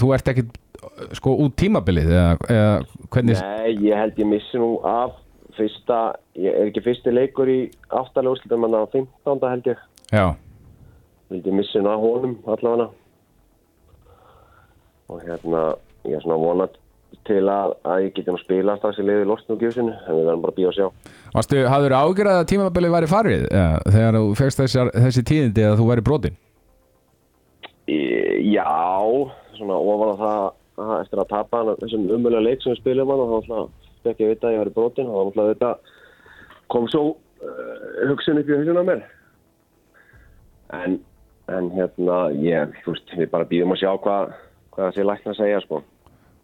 [0.01, 0.58] þú ert ekkit
[1.17, 2.73] sko út tímabilið eða, eða
[3.13, 5.15] hvernig Nei, ég held ég missi nú af
[5.58, 6.01] fyrsta,
[6.38, 9.47] ég er ekki fyrsti leikur í áttalega úrslutum, en á 15.
[9.53, 9.86] held ég.
[10.12, 10.25] Já,
[11.32, 12.91] Vildi missi nú af honum allavega.
[15.08, 15.62] Og hérna,
[16.08, 16.76] ég er svona vonat
[17.28, 20.26] til að, að ég geti nú spila strax í liði lostin og gjöfsinu, en við
[20.28, 20.88] verðum bara að býja og sjá.
[21.34, 25.78] varstu, hafður ágjörð að tímabilið væri farið eða, þegar þú fegst þessar, þessi tíðindi að
[25.82, 26.38] þú væri brotin
[27.88, 28.67] Í- Já,
[29.58, 30.41] svona ofan á það
[30.88, 34.48] að eftir að tapa þessum umöðlega leik sem við spilum hann og þá ég vita
[34.48, 35.72] að ég var í brotin og þá þetta
[36.72, 37.04] kom svo
[37.43, 39.02] uh, hugsun upp í hugsun á mér
[40.78, 41.00] en,
[41.52, 44.36] en hérna ég, þú veist, við bara býðum að sjá hvað
[44.78, 45.82] hvað sé lækna að segja sko.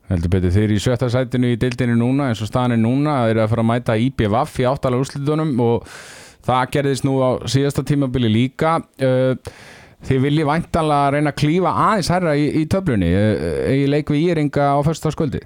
[0.09, 3.21] Heldur betur þeir eru í sjötta sætinu í deildinu núna eins og staðan er núna,
[3.23, 5.87] þeir eru að fara að mæta IBVF í áttalega úrslitunum og
[6.43, 8.75] það gerðist nú á síðasta tímabili líka.
[8.99, 9.37] Uh,
[10.03, 13.13] þið viljið væntanlega reyna að klífa aðeins herra í, í töflunni.
[13.15, 15.45] Uh, í leik við Íringa á föstaskvöldi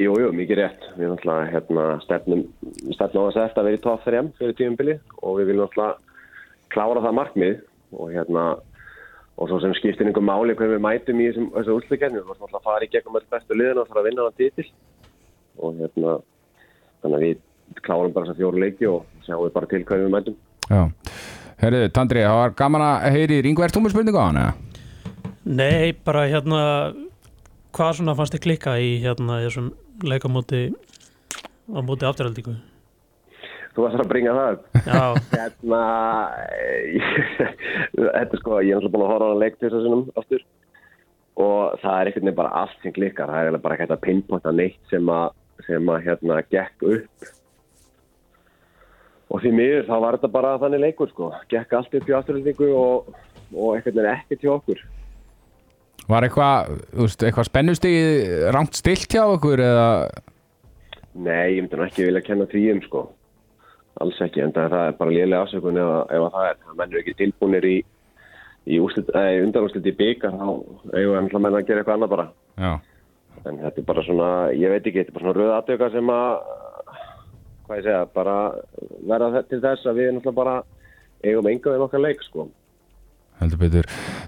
[0.00, 0.84] Jú, jú, mikið rétt.
[0.96, 1.10] Við
[1.52, 2.46] hérna, stefnum,
[2.88, 6.70] á þess að eftir að vera í top 3 fyrir tíumbili og við viljum náttúrulega
[6.72, 7.58] klára það markmið
[7.98, 8.44] og hérna
[9.40, 12.20] og svo sem skiptir einhver máli hvernig við mætum í þessum, þessu úrslukenni.
[12.20, 14.38] Við vorum náttúrulega að fara í gegnum öll bestu liðina og þarf að vinna hann
[14.40, 14.66] titil
[15.60, 16.16] og hérna
[17.00, 20.14] þannig að við klárum bara þessa fjóru leiki og sjáum við bara til hvernig við
[20.16, 20.40] mætum.
[20.70, 20.82] Já,
[21.62, 24.52] herru, Tandri, það var gaman að heyri þú með spurningu á hann eða?
[25.50, 26.60] Nei, bara hérna
[27.76, 29.72] hvað svona fannst þið klikka í hérna þessum
[30.04, 30.68] leikamóti
[31.70, 32.56] á móti afturhaldíku
[33.80, 34.56] Þú varst að bringa það.
[35.32, 35.78] Hérna,
[37.96, 40.42] þetta er sko, ég er náttúrulega búin að horfa á hann leik til þessum aftur.
[41.40, 44.52] Og það er veginn bara allt sem klikkar, það er bara ekki hægt að pinpointa
[44.52, 45.32] neitt sem að,
[45.64, 47.30] sem að hérna gekk upp.
[49.32, 52.68] Og því miður þá var þetta bara þannig leikur sko, gekk allt upp í afturhaldingu
[52.76, 53.08] og,
[53.54, 54.82] og einhvern veginn ekki til okkur.
[56.10, 57.96] Var eitthvað, eitthvað spennustig
[58.52, 59.88] rangt stilt hjá okkur eða?
[61.16, 63.06] Nei, ég myndi ekki vilja kenna því um sko,
[64.00, 67.00] alls ekki, en það er bara lélega afsökun ef, ef að það er, það mennur
[67.02, 67.74] ekki tilbúinir í,
[68.70, 72.30] í undanúrslit í byggar, þá eigum við ennlega menna að gera eitthvað annað bara.
[72.60, 72.72] Já,
[73.48, 76.10] En þetta er bara svona, ég veit ekki, þetta er bara svona rauð aðtöka sem
[76.12, 76.32] að,
[77.66, 78.36] hvað ég segja, bara
[79.08, 80.56] verða til þess að við náttúrulega bara
[81.24, 82.48] eigum enga við nokkar leik, sko.
[83.40, 83.86] heldur betur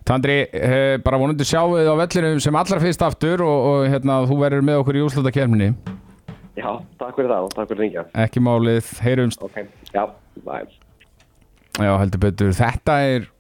[0.09, 4.23] Tandri, eh, bara vonandi sjáum við á vellinum sem allra fyrst aftur og, og hérna,
[4.31, 5.69] þú verður með okkur í úrslutakerminni
[6.59, 6.69] Já,
[7.01, 8.03] takk fyrir það og takk fyrir ringja.
[8.25, 9.63] ekki málið, heyrumst Ok,
[9.95, 10.03] já,
[10.45, 10.57] bæ.
[11.81, 13.31] Já, heldur betur, þetta er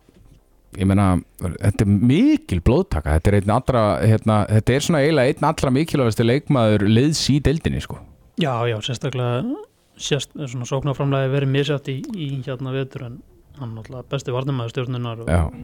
[0.80, 1.08] ég meina,
[1.42, 5.72] þetta er mikil blóðtaka, þetta er einn allra hérna, þetta er svona eiginlega einn allra
[5.76, 7.98] mikilvægasti leikmaður liðs í deildinni sko.
[8.40, 9.42] já, já, sérstaklega
[10.00, 13.18] sérst, svona sóknarframlega verið misjátt í, í hérna vetur en
[13.58, 15.56] hann er náttúrulega besti varnumæður stjórnunar og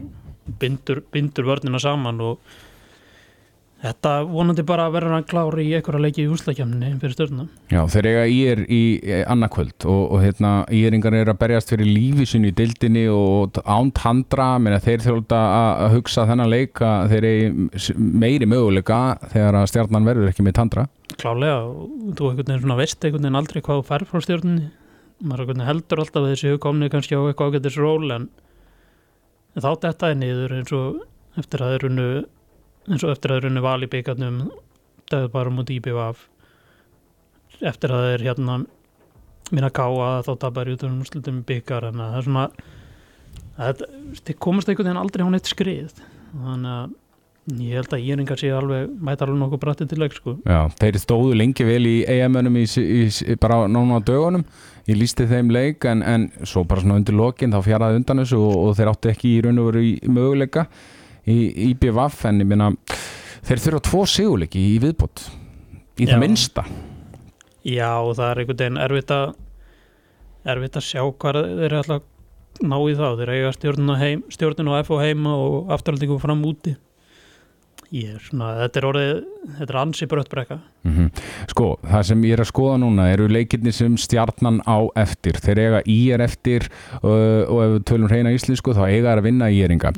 [0.61, 2.37] bindur, bindur vörnina saman og
[3.79, 7.45] Þetta vonandi bara verður hann klári í einhverja leiki í úslakjamni fyrir stjórnuna.
[7.71, 8.79] Já, þeir eiga ír í
[9.23, 13.93] annarkvöld og, og hérna, íringar er að berjast fyrir lífi sinni í dildinni og án
[13.95, 15.39] tandra, menn þeir þjóta
[15.79, 18.97] að hugsa þennan leik að þeir eigi meiri möguleika
[19.31, 20.83] þegar að stjarnan verður ekki með tandra.
[21.19, 21.61] Klálega,
[22.19, 24.65] þú veist einhvern veginn aldrei hvað þú fær frá stjórnunni.
[25.29, 28.27] Maður heldur alltaf að þessi hugkomni kannski á eitthvað ágættis ról en
[29.55, 30.99] þá þetta er niður eins og
[31.39, 31.87] eftir að þeir
[32.89, 34.41] eins og eftir að þeir runnu val í byggarnum
[35.09, 36.25] döðu bara mútið IBVF
[37.69, 38.59] eftir að þeir hérna
[39.49, 42.47] minna káa þá tapar í utanum slutum byggar en það er svona
[43.59, 43.85] það
[44.23, 46.01] þeir komast einhvern veginn aldrei hún eitt skrið.
[46.29, 46.97] Þannig að
[47.59, 50.35] ég held að Íringar sé alveg mæta alveg nokkuð brættið til leik sko.
[50.45, 54.45] Já, þeir stóðu lengi vel í EM-önum í, í, í, bara nána á dögunum.
[54.89, 58.39] Ég lísti þeim leik en, en svo bara svona undir lokin þá fjaraði undan þessu
[58.41, 60.67] og, og þeir áttu ekki í raun og veru í möguleika
[61.29, 61.39] í
[61.69, 62.71] IBVF en ég minna
[63.45, 65.25] þeir þurfa tvo sigurleiki í viðbót
[65.99, 66.21] í það Já.
[66.23, 66.65] minnsta.
[67.67, 69.25] Já, og það er einhvern veginn erfitt að
[70.49, 72.05] erfitt að sjá hvað þeir eru alltaf
[72.59, 76.41] ná í þá, þeir eiga stjórnun og, heim, stjórnun og FO heima og afturhaldingu fram
[76.47, 76.75] úti
[77.95, 79.11] ég er svona, þetta er orðið
[79.57, 81.07] þetta er ansi bröttbrekka mm
[81.49, 85.39] Sko, það sem ég er að skoða núna eru leikirni sem stjarnan á eftir.
[85.41, 86.67] Þeir eiga í er eftir
[87.01, 89.93] uh, og ef við tölum reyna íslensku þá eiga þær að vinna í eringa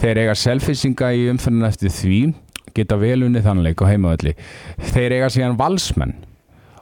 [0.00, 2.20] þeir eiga selfisinga í umfyrir eftir því
[2.76, 4.34] geta vel unni þannleik á heimavalli
[4.92, 6.16] þeir eiga síðan valsmenn.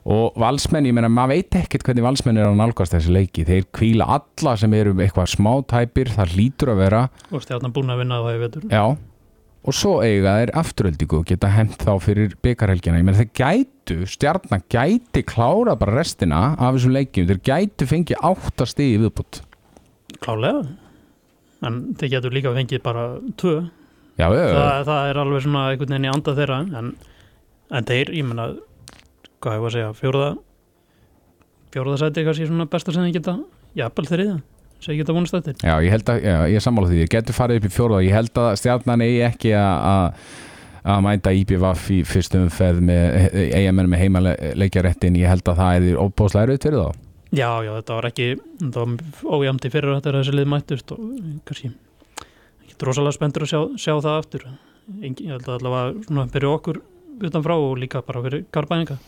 [0.05, 3.47] Og valsmenn, ég meina, maður veit ekkert hvernig valsmenn er að nálgast þessi leiki.
[3.49, 7.01] Þeir kvíla alla sem eru eitthvað smá tæpir það lítur að vera.
[7.33, 8.85] Og stjórnan búin að vinna það Já,
[9.65, 13.97] og svo eiga þeir afturöldingu og geta hent þá fyrir byggarhelgina ég meina þeir gætu,
[14.09, 17.29] stjarnan gæti klárað bara restina af þessum leikjum.
[17.31, 19.41] Þeir gætu fengið áttast í viðbútt
[20.25, 20.65] klálega
[21.65, 23.05] en þeir getur líka fengið bara
[23.41, 23.57] tvö.
[24.21, 26.91] Já, það, það er alveg svona einhvern veginn í anda þeirra en,
[27.75, 28.51] en þeir, ég menna
[29.43, 30.29] hvað hefur að segja, fjóruða
[31.75, 33.39] fjóruða sæti kannski svona besta sem þeir geta.
[33.75, 34.37] Jafnvel þriða
[34.85, 35.57] sem þeir geta vonast eftir.
[35.65, 38.17] Já, ég held að, já, ég sammála því, ég getur farið upp í fjóruða ég
[38.19, 40.43] held að stjarnan eigi ekki að-
[40.85, 43.15] mæta IBVF í fyrstum feð með
[43.57, 45.17] eigamenn með heimaleikjaréttin.
[45.17, 46.99] Ég held að það er óbóðslega erfitt fyrir þá.
[47.35, 48.27] Já, já, þetta var ekki
[48.61, 51.01] þetta var ójæmdi fyrir þetta er þessi lið mættust og
[51.49, 51.71] kannski
[52.67, 54.45] ekki drosalega spenntur að sjá, sjá það aftur.
[55.01, 56.83] Ég held að allavega svona fyrir okkur
[57.25, 58.99] utanfrá og líka bara fyrir karbæninga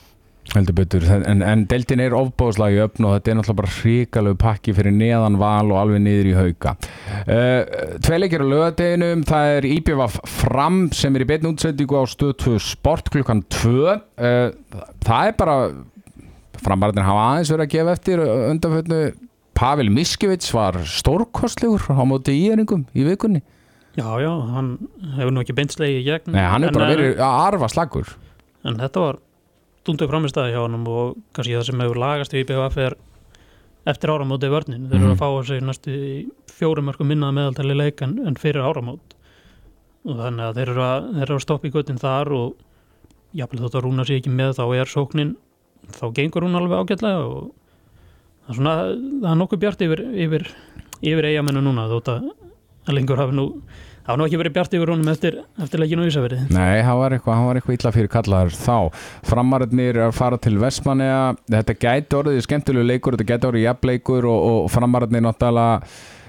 [0.55, 4.39] heldur betur, en, en deltin er ofbóðslega í öfn og þetta er náttúrulega bara hrikalegu
[4.41, 6.77] pakki fyrir neðan val og alveg niður í hauka.
[7.27, 12.05] Uh, Tvei leikir á lögadeginum það er IBVF fram sem er í beinu útsendingu á
[12.11, 13.99] stöð 2 sport klukkan 2 uh,
[15.03, 15.59] það er bara
[16.63, 19.03] framarðin hafa aðeins verið að gefa eftir undanfjörnu
[19.57, 23.41] Pavel Miskevits var stórkostlegur á móti íeringum í vikunni.
[23.97, 24.75] Já, já, hann
[25.17, 28.11] hefur nú ekki beinslegi í gegn Nei, hann er bara eh, verið að arfa slagur
[28.67, 29.19] En þetta var
[29.87, 32.97] dundu framistæði hjá hann og kannski það sem hefur lagast í IBF er
[33.87, 35.15] eftir áramóti vörnin þeir eru Mhm.
[35.15, 35.97] að fá að segja næstu
[36.57, 39.15] fjórum mörgum minnaða meðaltali leik en, en fyrir áramót
[40.07, 42.57] og þannig að þeir eru að, þeir eru að stoppa í göttin þar og
[43.37, 45.37] jafnvel þótt að rúna sig ekki með þá er sóknin
[45.99, 47.53] þá gengur hún alveg ágætlega og
[48.47, 48.75] það er svona
[49.23, 50.47] það er nokkuð bjart yfir yfir,
[51.03, 52.29] yfir eigamennu núna þótt að
[52.87, 53.47] að lengur hafi nú
[54.07, 56.99] það hafa nú ekki verið bjart yfir honum eftir, eftir leikinu á Ísafirði Nei, hann
[57.01, 58.77] var eitthvað, var eitthvað illa fyrir kallaður þá.
[59.27, 61.21] Framararnir er að fara til Vestmanneja,
[61.51, 65.81] þetta gæti orðið skemmtilegu leikur, þetta gæti orðið jafnleikur og, og framararnir náttúrulega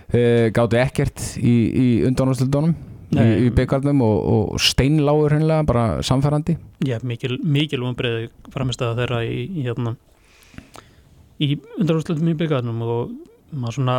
[0.10, 0.24] e,
[0.58, 2.74] gáti ekkert í, í undanúrslutunum
[3.14, 6.58] í, í byggarnum og, og steinlágur hennilega, bara samfærandi.
[6.88, 9.94] Já, mikil, mikil umbreyði framistæða þeirra í, í hérna
[11.38, 13.14] í undarúrslutum í byggarnum og
[13.54, 13.98] maður svona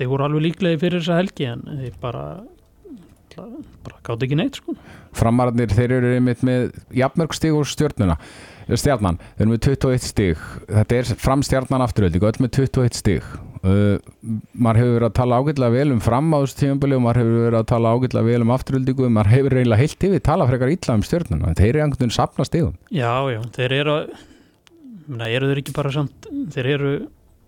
[0.00, 2.24] þeir voru alveg líklegi fyrir þessa helgi en þeir bara
[3.40, 4.74] bara gátt ekki neitt sko
[5.16, 8.14] Framararnir, þeir eru einmitt með jafnmörg stig og stjörnuna.
[8.70, 10.42] Stjarnan, þeir eru með 21 stig.
[10.68, 13.26] Þetta er fram stjarnan afturölding, öll með 21 stig.
[13.60, 13.98] Uh,
[14.54, 17.42] maður hefur verið að tala ágætlega vel um fram á þessu tímabili og maður hefur
[17.48, 20.74] verið að tala ágætlega vel um afturöldingu og maður hefur reynilega heilt yfir tala frekar
[20.76, 21.54] illa um stjörnuna.
[21.58, 22.78] Þeir eru einhvern veginn sapna stigum.
[22.94, 24.14] Já, já, þeir eru að
[25.10, 26.92] mena, eru þeir ekki bara samt þeir eru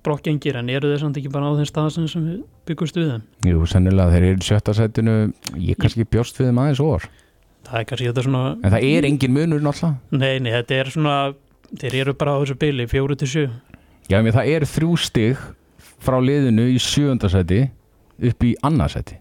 [0.05, 2.39] brokkengir en eru þeir samt ekki bara á þeim staðsinn sem við
[2.69, 5.17] byggumst við þeim Jú, sennilega þeir eru sjötta sætinu,
[5.63, 7.09] ég kannski bjóst við þeim aðeins orð.
[7.69, 9.99] það er kannski þetta svona En það er engin munur náttúrulega.
[10.11, 11.17] nei, nei, þetta er svona
[11.79, 13.47] þeir eru bara á þessu byli, fjóru til sjö
[14.11, 15.39] Já, menn það eru þrjú stig
[16.03, 17.63] frá liðinu í sjönda sæti
[18.23, 19.17] upp í annarsæti.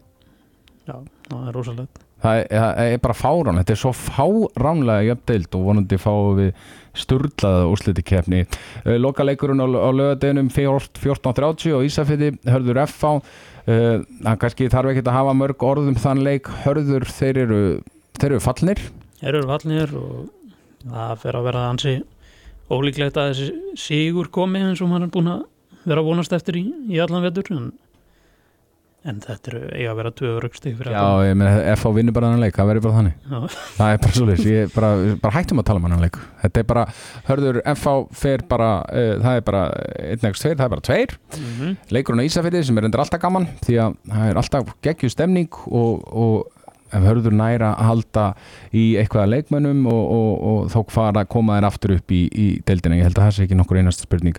[0.87, 0.95] já,
[1.29, 5.55] það er rosalegt það er, það er bara fárán þetta er svo fáránlega jöfn deild
[5.57, 6.51] og vonandi fáum við
[6.97, 8.43] sturlaða úrsliti keppni.
[8.85, 15.17] Lokaleikurinn á, á lögadeginum 14.30 og Ísafiti hörður FH uh, hann kannski þarf ekki að
[15.19, 16.49] hafa mörg orðum þann leik.
[16.65, 17.61] Hörður þeir eru,
[18.19, 18.83] þeir eru fallnir.
[19.21, 20.17] Þeir eru fallnir og
[20.87, 21.95] það fer að vera ansi
[22.71, 25.47] ólíklegt að þessi sigur komi eins og maður er búin að
[25.87, 27.71] vera vonast eftir í, í allan vetur en,
[29.09, 32.13] en þetta eru eiga að vera tvö raukstig fyrir Já, ég meina, F á vinnur
[32.13, 33.15] bara þannig leik, það verður bara þannig.
[33.31, 33.57] Já.
[33.79, 34.91] Það er bara svolítið, ég bara,
[35.23, 36.19] bara hættum að tala um hann leik.
[36.43, 36.85] Þetta er bara,
[37.31, 39.63] hörður, F á fer bara, uh, það er bara
[40.11, 41.75] 1x2, það er bara 2 Mm -hmm.
[41.89, 45.49] leikurinn á Ísafirði sem er endur alltaf gaman því að það er alltaf geggju stemning
[45.67, 46.47] og, og
[46.91, 48.25] ef hörður næra að halda
[48.75, 52.21] í eitthvað að leikmönnum og, og, og þá fara að koma þér aftur upp í,
[52.27, 54.37] í deildina, ég held að það sé ekki nokkur einasta spurning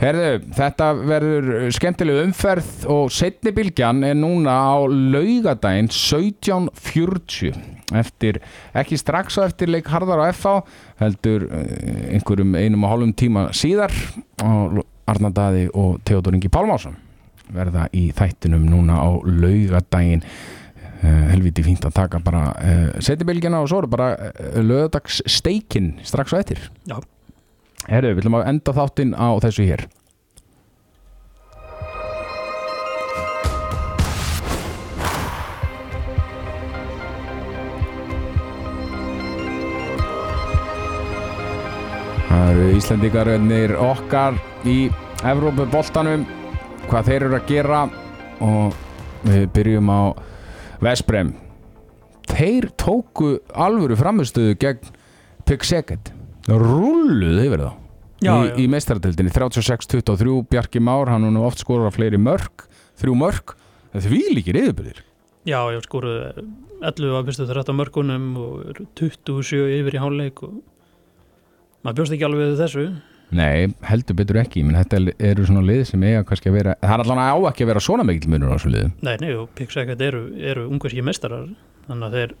[0.00, 7.54] Herðu, þetta verður skemmtileg umferð og setni bylgjan er núna á laugadaginn 17.40
[7.94, 8.40] eftir,
[8.74, 10.56] ekki strax á eftir leik Harðar á FH
[11.02, 13.94] heldur eh, einhverjum einum og hálfum tíma síðar.
[14.42, 16.96] Og Arnar Daði og Theodor Ingi Pálmásson
[17.54, 23.68] verða í þættinum núna á laugadaginn uh, helviti fínt að taka bara uh, setibylgjana og
[23.70, 26.62] svo er bara uh, lögadagssteikin strax á eftir.
[26.88, 26.96] Já.
[27.84, 29.84] Herru, við ætlum að enda þáttinn á þessu hér.
[42.30, 44.78] Það eru Íslendingaröðnir okkar í
[45.24, 46.24] Evrópuboltanum
[46.88, 47.84] hvað þeir eru að gera
[48.44, 48.74] og
[49.28, 50.02] við byrjum á
[50.84, 51.36] Vesprem
[52.32, 54.92] þeir tóku alvöru framistöðu gegn
[55.44, 56.13] Pixeket
[56.48, 57.72] rulluðu yfir þá.
[58.24, 62.64] Já, í, í meistaradildinni 36-23 Bjarki Már, hann er nú oft skorur að fleiri mörg
[63.00, 63.56] þrjú mörg,
[63.92, 65.02] er því líkir yfirbyrðir
[65.44, 66.46] Já, ég skoruði
[66.84, 70.54] 11 af fyrstu 13 mörgunum og eru 27 yfir í hálfleik og
[71.84, 72.86] maður bjóst ekki alveg þessu.
[73.34, 76.94] Nei, heldur betur ekki, menn þetta eru svona lið sem eiga kannski að vera, það
[76.94, 79.52] er allan á ekki að vera svona mikil munur á þessu liðum Nei, nei, og
[79.58, 81.48] Pixeket eru, eru ungverski mestarar
[81.88, 82.34] þannig að þeir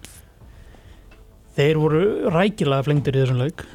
[1.58, 3.66] þeir voru rækilega flengtir í þessum leik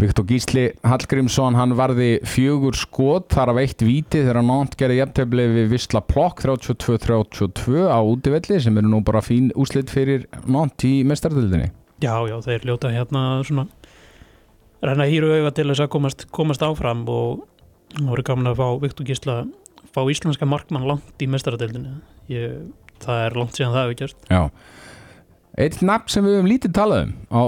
[0.00, 5.46] Viktor Gísli Hallgrímsson hann varði fjögur skot þar af eitt víti þegar Nant gerði jafntöfli
[5.52, 10.96] við Visla Plokk 32-32 á útivelli sem eru nú bara fín úslit fyrir Nant í
[11.06, 11.70] mestardöldinni
[12.02, 13.68] Já, já, þeir ljóta hérna svona
[14.84, 17.44] renna hýru auga til þess að komast, komast áfram og
[17.94, 19.36] það voru gaman að fá Viktor Gísla
[19.94, 22.00] fá íslenska markmann langt í mestaradeildinu
[22.32, 22.64] ég,
[23.04, 24.42] það er langt síðan það hefur gert Já.
[25.54, 27.42] Eitt nafn sem við höfum lítið talað um á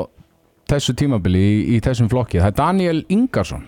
[0.71, 2.41] þessu tímabili í, í þessum flokki.
[2.43, 3.67] Það er Daniel Ingarsson.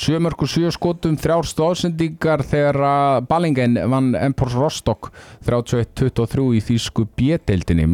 [0.00, 5.10] Sjömörku sjö skotum þrjár stóðsendingar þegar að Ballingen vann Empors Rostock
[5.44, 7.88] 31-23 í þýsku B-deildinni.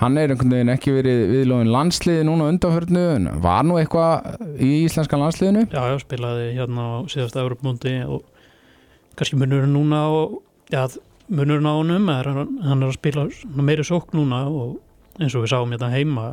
[0.00, 4.70] Hann er einhvern veginn ekki verið viðlóðin landsliði núna undanförnu en var nú eitthvað í
[4.86, 5.66] íslenska landsliðinu?
[5.68, 8.22] Já, já, spilaði hérna á síðasta Evropamóndi og
[9.18, 10.38] kannski munurinn núna og
[10.72, 10.86] já,
[11.28, 13.26] munurinn á honum er hann er að spila
[13.60, 14.78] meiri sókn núna og
[15.20, 16.30] eins og við sáum hérna heima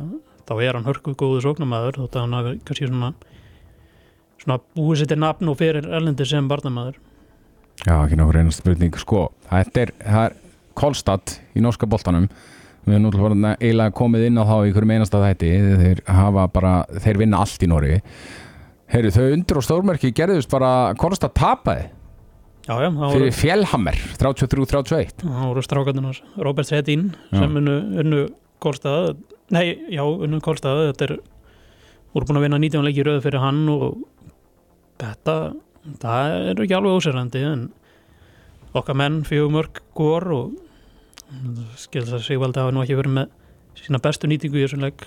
[0.48, 3.12] þá er hann hörku góðu sóknamaður þótt að hann hafi kannski svona
[4.38, 6.98] svona búið sér til nafn og fyrir erlendi sem barnamaður
[7.86, 10.32] Já, ekki nokkur einast spurning sko, þetta er, er
[10.78, 12.26] Kolstad í norska boltanum.
[12.86, 15.50] Við erum náttúrulega eiginlega komið inn á þá í hverjum einasta þætti.
[15.82, 16.72] Þeir hafa bara,
[17.04, 17.96] þeir vinna allt í Nóri
[18.88, 21.90] Heyru, þau undur og stórmerki gerðust bara Kolstad tapaði.
[22.68, 27.38] Já, já, það voru, fyrir Fjellhammer 33-31 það voru strákarnir Robert Sedin Já.
[27.38, 28.18] sem unnu
[28.62, 29.16] Kólstað
[29.54, 31.16] nei, já, unnu Kólstað þetta er,
[32.14, 34.00] voru búin að vinna 19 leiki í röðu fyrir hann og
[34.98, 35.36] þetta
[36.02, 37.68] það er ekki alveg ósérandi en
[38.76, 40.58] okkar menn fjögur mörg gór og
[41.78, 43.32] skilst að Sigvaldi hafa nú ekki verið með
[43.78, 45.04] sína bestu nýtingu í þessum leik.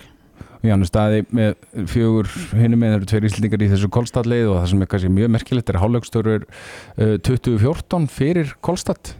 [0.62, 1.56] Jánu staði með
[1.90, 5.32] fjögur hinum með eru tveir íslendingar í þessu Kolstadleið og það sem er kannski mjög
[5.34, 9.14] merkilegt er hálflegstöru uh, 2014 fyrir Kolstad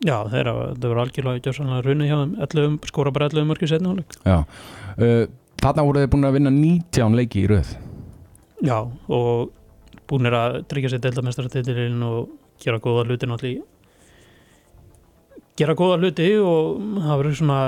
[0.00, 3.68] Já, þeirra, það voru algjörlega gjörsanlega runni hjá þeim 11, skora bara 11 mörg í
[3.68, 4.16] setni hálfleik.
[4.24, 4.38] Já,
[4.96, 5.24] uh,
[5.60, 7.74] þarna voru þeir búin að vinna 19 leiki í röð.
[8.64, 9.50] Já, og
[10.08, 13.68] búinir að tryggja sér deildamestaratitilinn og gera góða hluti náttúrulega
[15.60, 17.60] gera góða hluti og það verður svona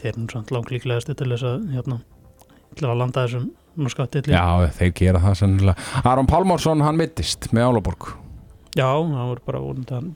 [0.00, 1.98] þeir eru svona langt líklegast til þess að hérna,
[2.76, 7.50] til að landa þessum norska titli Já, þeir gera það sannilega Aron Pálmársson, hann mittist
[7.56, 8.08] með Álaborg.
[8.76, 10.08] Já, það voru bara vonandi að,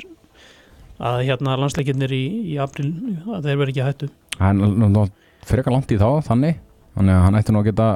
[1.00, 2.22] að hérna landsleikinnir í,
[2.52, 2.90] í april
[3.34, 4.08] að þeir verður ekki að hættu
[4.40, 5.12] Hann er
[5.48, 6.58] frekar langt í þá, þannig
[6.96, 7.88] Þannig að hann ætti nú að geta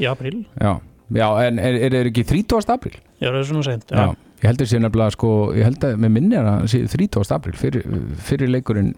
[0.00, 0.72] í april, Já,
[1.16, 2.70] já en er, er, er ekki 30.
[2.72, 2.94] apríl?
[3.20, 4.06] já það er svona sent Já.
[4.36, 7.34] Ég heldur sér nefnilega sko Ég held að með minni er að sé 30.
[7.36, 7.86] apríl fyrir,
[8.28, 8.92] fyrir leikurinn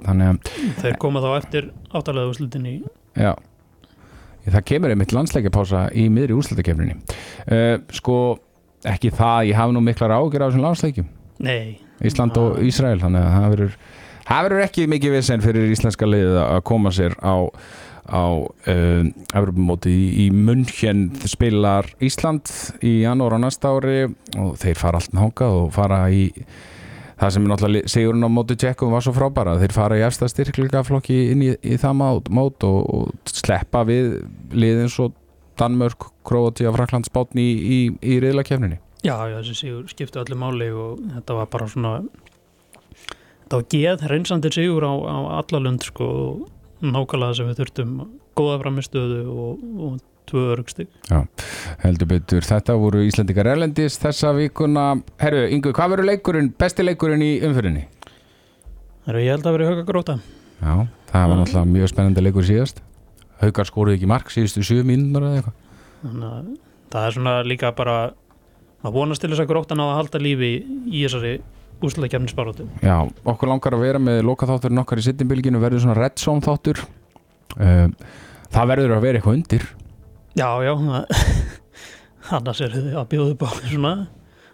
[0.00, 2.76] Þannig að, þeir koma þá eftir áttalega úrslutin í
[3.18, 3.34] já
[4.50, 8.16] Það kemur einmitt landsleikjapása í miðri úrslutakefninni uh, Sko,
[8.88, 11.10] ekki það Ég hafi nú miklar ágjör á þessum landsleikjum
[11.44, 11.76] Nei,
[12.06, 13.78] Ísland og Ísrael þannig að það verður
[14.30, 17.34] það verður ekki mikið vissinn fyrir íslenska liðið að koma sér á,
[18.06, 21.08] á uh, Evropamóti í, í München.
[21.28, 22.50] Spilar Ísland
[22.86, 24.04] í janúar á næsta ári
[24.38, 26.28] og þeir fara allt náka og fara í
[27.20, 29.58] það sem er náttúrulega sigurinn á móti tjekkum var svo frábæra.
[29.60, 34.20] Þeir fara í efsta styrkleikaflokki inn í, í það mót, mót og, og sleppa við
[34.56, 35.10] liðin svo
[35.60, 40.68] Danmörk, Kroatia, Frakland, Spátni í, í, í riðlakefninni Já, já, þessi sigur skipti öllu máli
[40.76, 41.92] og þetta var bara svona
[43.40, 46.48] þetta var geð reynsandir sigur á, á allalund sko og
[46.84, 47.94] nákvæmlega sem við þurftum
[48.36, 49.96] góða framistöðu og, og
[50.30, 50.90] tvö örugstig.
[51.10, 51.24] Já,
[51.82, 52.44] heldur betur.
[52.46, 54.84] Þetta voru Íslandikar Erlendis þessa vikuna.
[55.20, 57.86] Herru, Ingu, hvað verður leikurinn, besti leikurinn í umfyrinni?
[59.08, 60.18] Herru, ég held að vera höga gróta.
[60.60, 60.74] Já,
[61.10, 62.82] það var náttúrulega mjög spennandi leikur síðast.
[63.40, 65.58] Haukar skóruði ekki mark síðustu 7 mínútur eða eitthvað.
[66.04, 66.50] Þannig að
[66.92, 67.96] það er svona líka bara
[68.80, 71.34] að vonast til þess að gróta ná að halda lífi í þessari
[71.84, 72.66] úslega kemnisbarótu.
[72.84, 76.82] Já, okkur langar að vera með lokaþátturinn okkar í sittinbylginu verður svona red zone þáttur.
[77.56, 77.88] Uh,
[78.52, 79.68] það verður að vera eitthvað undir.
[80.38, 80.72] Já, já,
[82.36, 83.94] annars er þið að bjóða upp á svona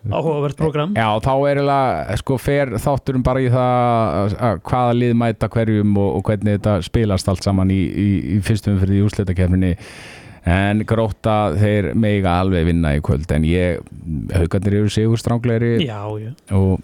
[0.07, 0.93] áhugavert program.
[0.97, 5.97] Já, þá er eiginlega, sko, fer þátturum bara í það að hvaða lið mæta hverjum
[5.99, 8.07] og, og hvernig þetta spilast allt saman í, í,
[8.37, 9.73] í fyrstum fyrir því úsleitakefninni
[10.47, 13.81] en gróta þeir meiga alveg vinna í kvöld en ég,
[14.35, 16.31] haugarnir eru sigur stránglegri Já, já.
[16.55, 16.79] og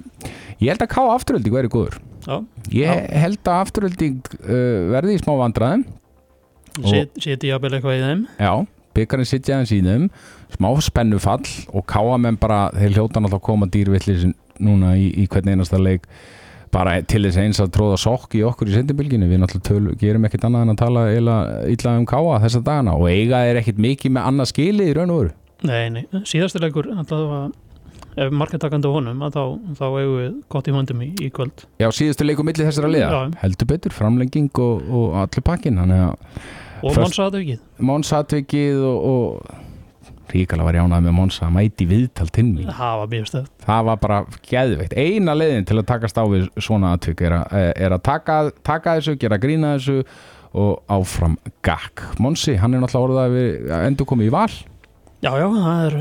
[0.58, 1.98] ég held að ká afturölding verið góður.
[2.26, 2.36] Já,
[2.74, 5.84] ég held að afturölding uh, verði í smá vandræðum.
[6.82, 8.26] Og- set, seti jafnvel eitthvað í þeim.
[8.42, 8.52] Já,
[8.98, 10.06] byggarinn sitja aðeins í þeim.
[10.56, 14.26] Smá spennufall og káamenn bara, þeir hljóta náttúrulega að koma dýrvillis
[14.62, 16.04] núna í, í hvern einasta leik
[16.72, 20.28] bara til þess eins að tróða sokk í okkur í sendinbylginu, við náttúrulega tölu, gerum
[20.28, 24.16] ekkert annað en að tala illa um káa þessa dagana og eiga er ekkert mikið
[24.16, 25.34] með annað skilið í raun og veru.
[25.68, 27.42] Nei, nei, síðasti leikur allavega,
[28.24, 29.42] ef marketakandi á honum að þá,
[29.78, 31.66] þá eigum við gott í höndum í, í kvöld.
[31.82, 33.10] Já, síðustu leiku milli þessara liða.
[33.12, 33.42] Já.
[33.44, 35.78] heldur betur, framlenging og, og allir pakkin,
[36.82, 39.71] og aðevikið Móns atvikið og, og
[40.34, 42.70] ríkala var jánað með Móns að mæti viðtal til mín.
[42.72, 44.18] Það var mjög stöð það var bara
[44.48, 44.96] geðveikt.
[44.98, 47.56] Eina leiðin til að takast á við svona atvik er að,
[47.86, 50.02] er að taka, taka þessu, gera grína þessu
[50.58, 52.04] og áfram gakk.
[52.22, 54.52] Monsi, hann er náttúrulega orðað við að endur komið í val.
[55.22, 55.98] Já, já, það er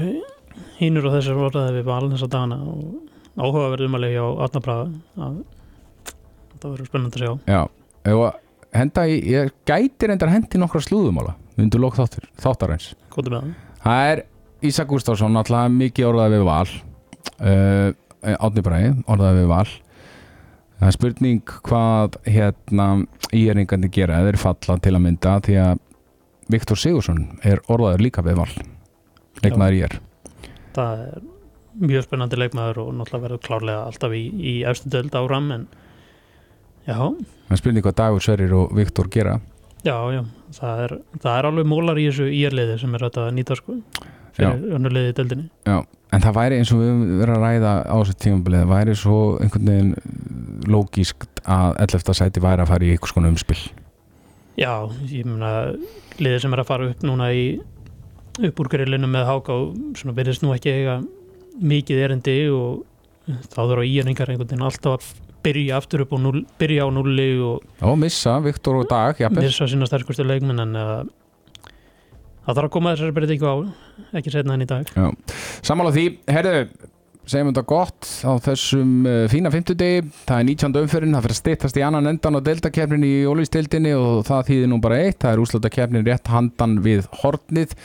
[0.81, 4.57] hínur og þessar orðaði við valin þessa dagana og áhugaverðum að leiði á að
[6.61, 7.33] það verður spennandi að sjá.
[7.49, 7.61] Já,
[8.11, 8.39] ef að
[8.81, 12.91] henda í ég gæti reyndar hendi nokkra slúðumála undir lók þáttur, þáttarins.
[13.13, 14.23] Kóttu með það það er
[14.69, 16.73] Ísak Gustafsson náttúrulega mikið orðað við val.
[17.41, 17.87] Uh,
[18.21, 19.69] Átni Bræði orðað við val.
[20.81, 22.87] Það er spurning hvað hérna
[23.33, 25.83] íringandi gera eða þeir falla til að mynda því að
[26.51, 28.49] Viktor Sigursson er orðaður líka við val.
[29.41, 30.01] Leikmaður í er
[30.75, 31.29] það er
[31.81, 35.67] mjög spennandi leikmaður og náttúrulega verður klárlega alltaf í, í efstu döld áram en
[36.85, 39.37] já, það er spurning hvað Dagur Sverrir og Viktor gera
[39.87, 40.21] já, já
[40.57, 43.77] það er, það er alveg mólar í þessu íerliði sem er að nýta sko
[44.35, 45.77] fyrir önnuliði í döldinni Já,
[46.15, 49.19] en það væri eins og við verið að ræða á þessu tímabilið, það væri svo
[49.43, 49.93] einhvern veginn
[50.71, 52.17] lógískt að 11.
[52.21, 53.61] sæti væri að fara í einhvers konar umspill
[54.59, 54.73] Já,
[55.09, 55.51] ég meina
[56.19, 57.45] liðið sem er að fara upp núna í
[58.39, 61.01] upp úr grillinu með háka og svona verðist nú ekki eiga
[61.61, 62.85] mikið erindi og
[63.51, 65.11] þá þurfa íeringar einhvern veginn alltaf
[65.45, 69.47] byrja aftur upp og núl, byrja á nulli og og missa Viktor og Dag jafnvel.
[69.47, 71.01] missa sína sterkustu leikmenn en uh,
[72.45, 73.55] það þarf að koma þessari breytingu á
[74.19, 74.89] ekki setna enn í dag
[75.61, 76.65] Sammála því, herðu
[77.31, 80.79] segjum þetta gott á þessum uh, fína fimmtudegi, það er 19.
[80.81, 84.71] umferðin það fyrir að styttast í annan endan á deltakefnin í ólistildinni og það þýðir
[84.71, 87.77] nú bara eitt það er úrslutakefnin rétt handan við hornið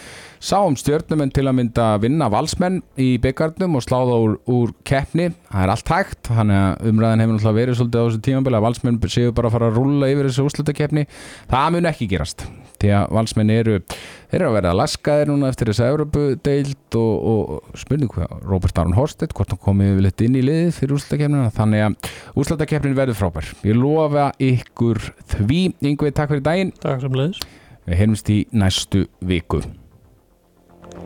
[0.47, 5.65] sáum stjörnumenn til að mynda vinna valsmenn í byggarnum og sláða úr, úr keppni, það
[5.65, 9.01] er allt hægt þannig að umræðin hefur náttúrulega verið svolítið á þessu tímabili að valsmenn
[9.17, 11.05] séu bara að fara að rúlla yfir þessu úrslutakefni,
[11.51, 15.51] það mun ekki gerast því að valsmenn eru þeir eru að vera að laskaðir núna
[15.51, 20.37] eftir þessu Evropudeild og, og spurning hvað Robert Aron Horstedt, hvort hann komið yfirleitt inn
[20.37, 26.35] í liðið fyrir úrslutakefnina, þannig að úrslutakefnin verður frábær, ég lofa ykkur því, yngvið takk
[26.35, 26.77] fyrir daginn.
[26.85, 27.43] Takk sem leiðis
[27.87, 29.63] við heyrumst í næstu viku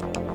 [0.01, 0.30] Thank you.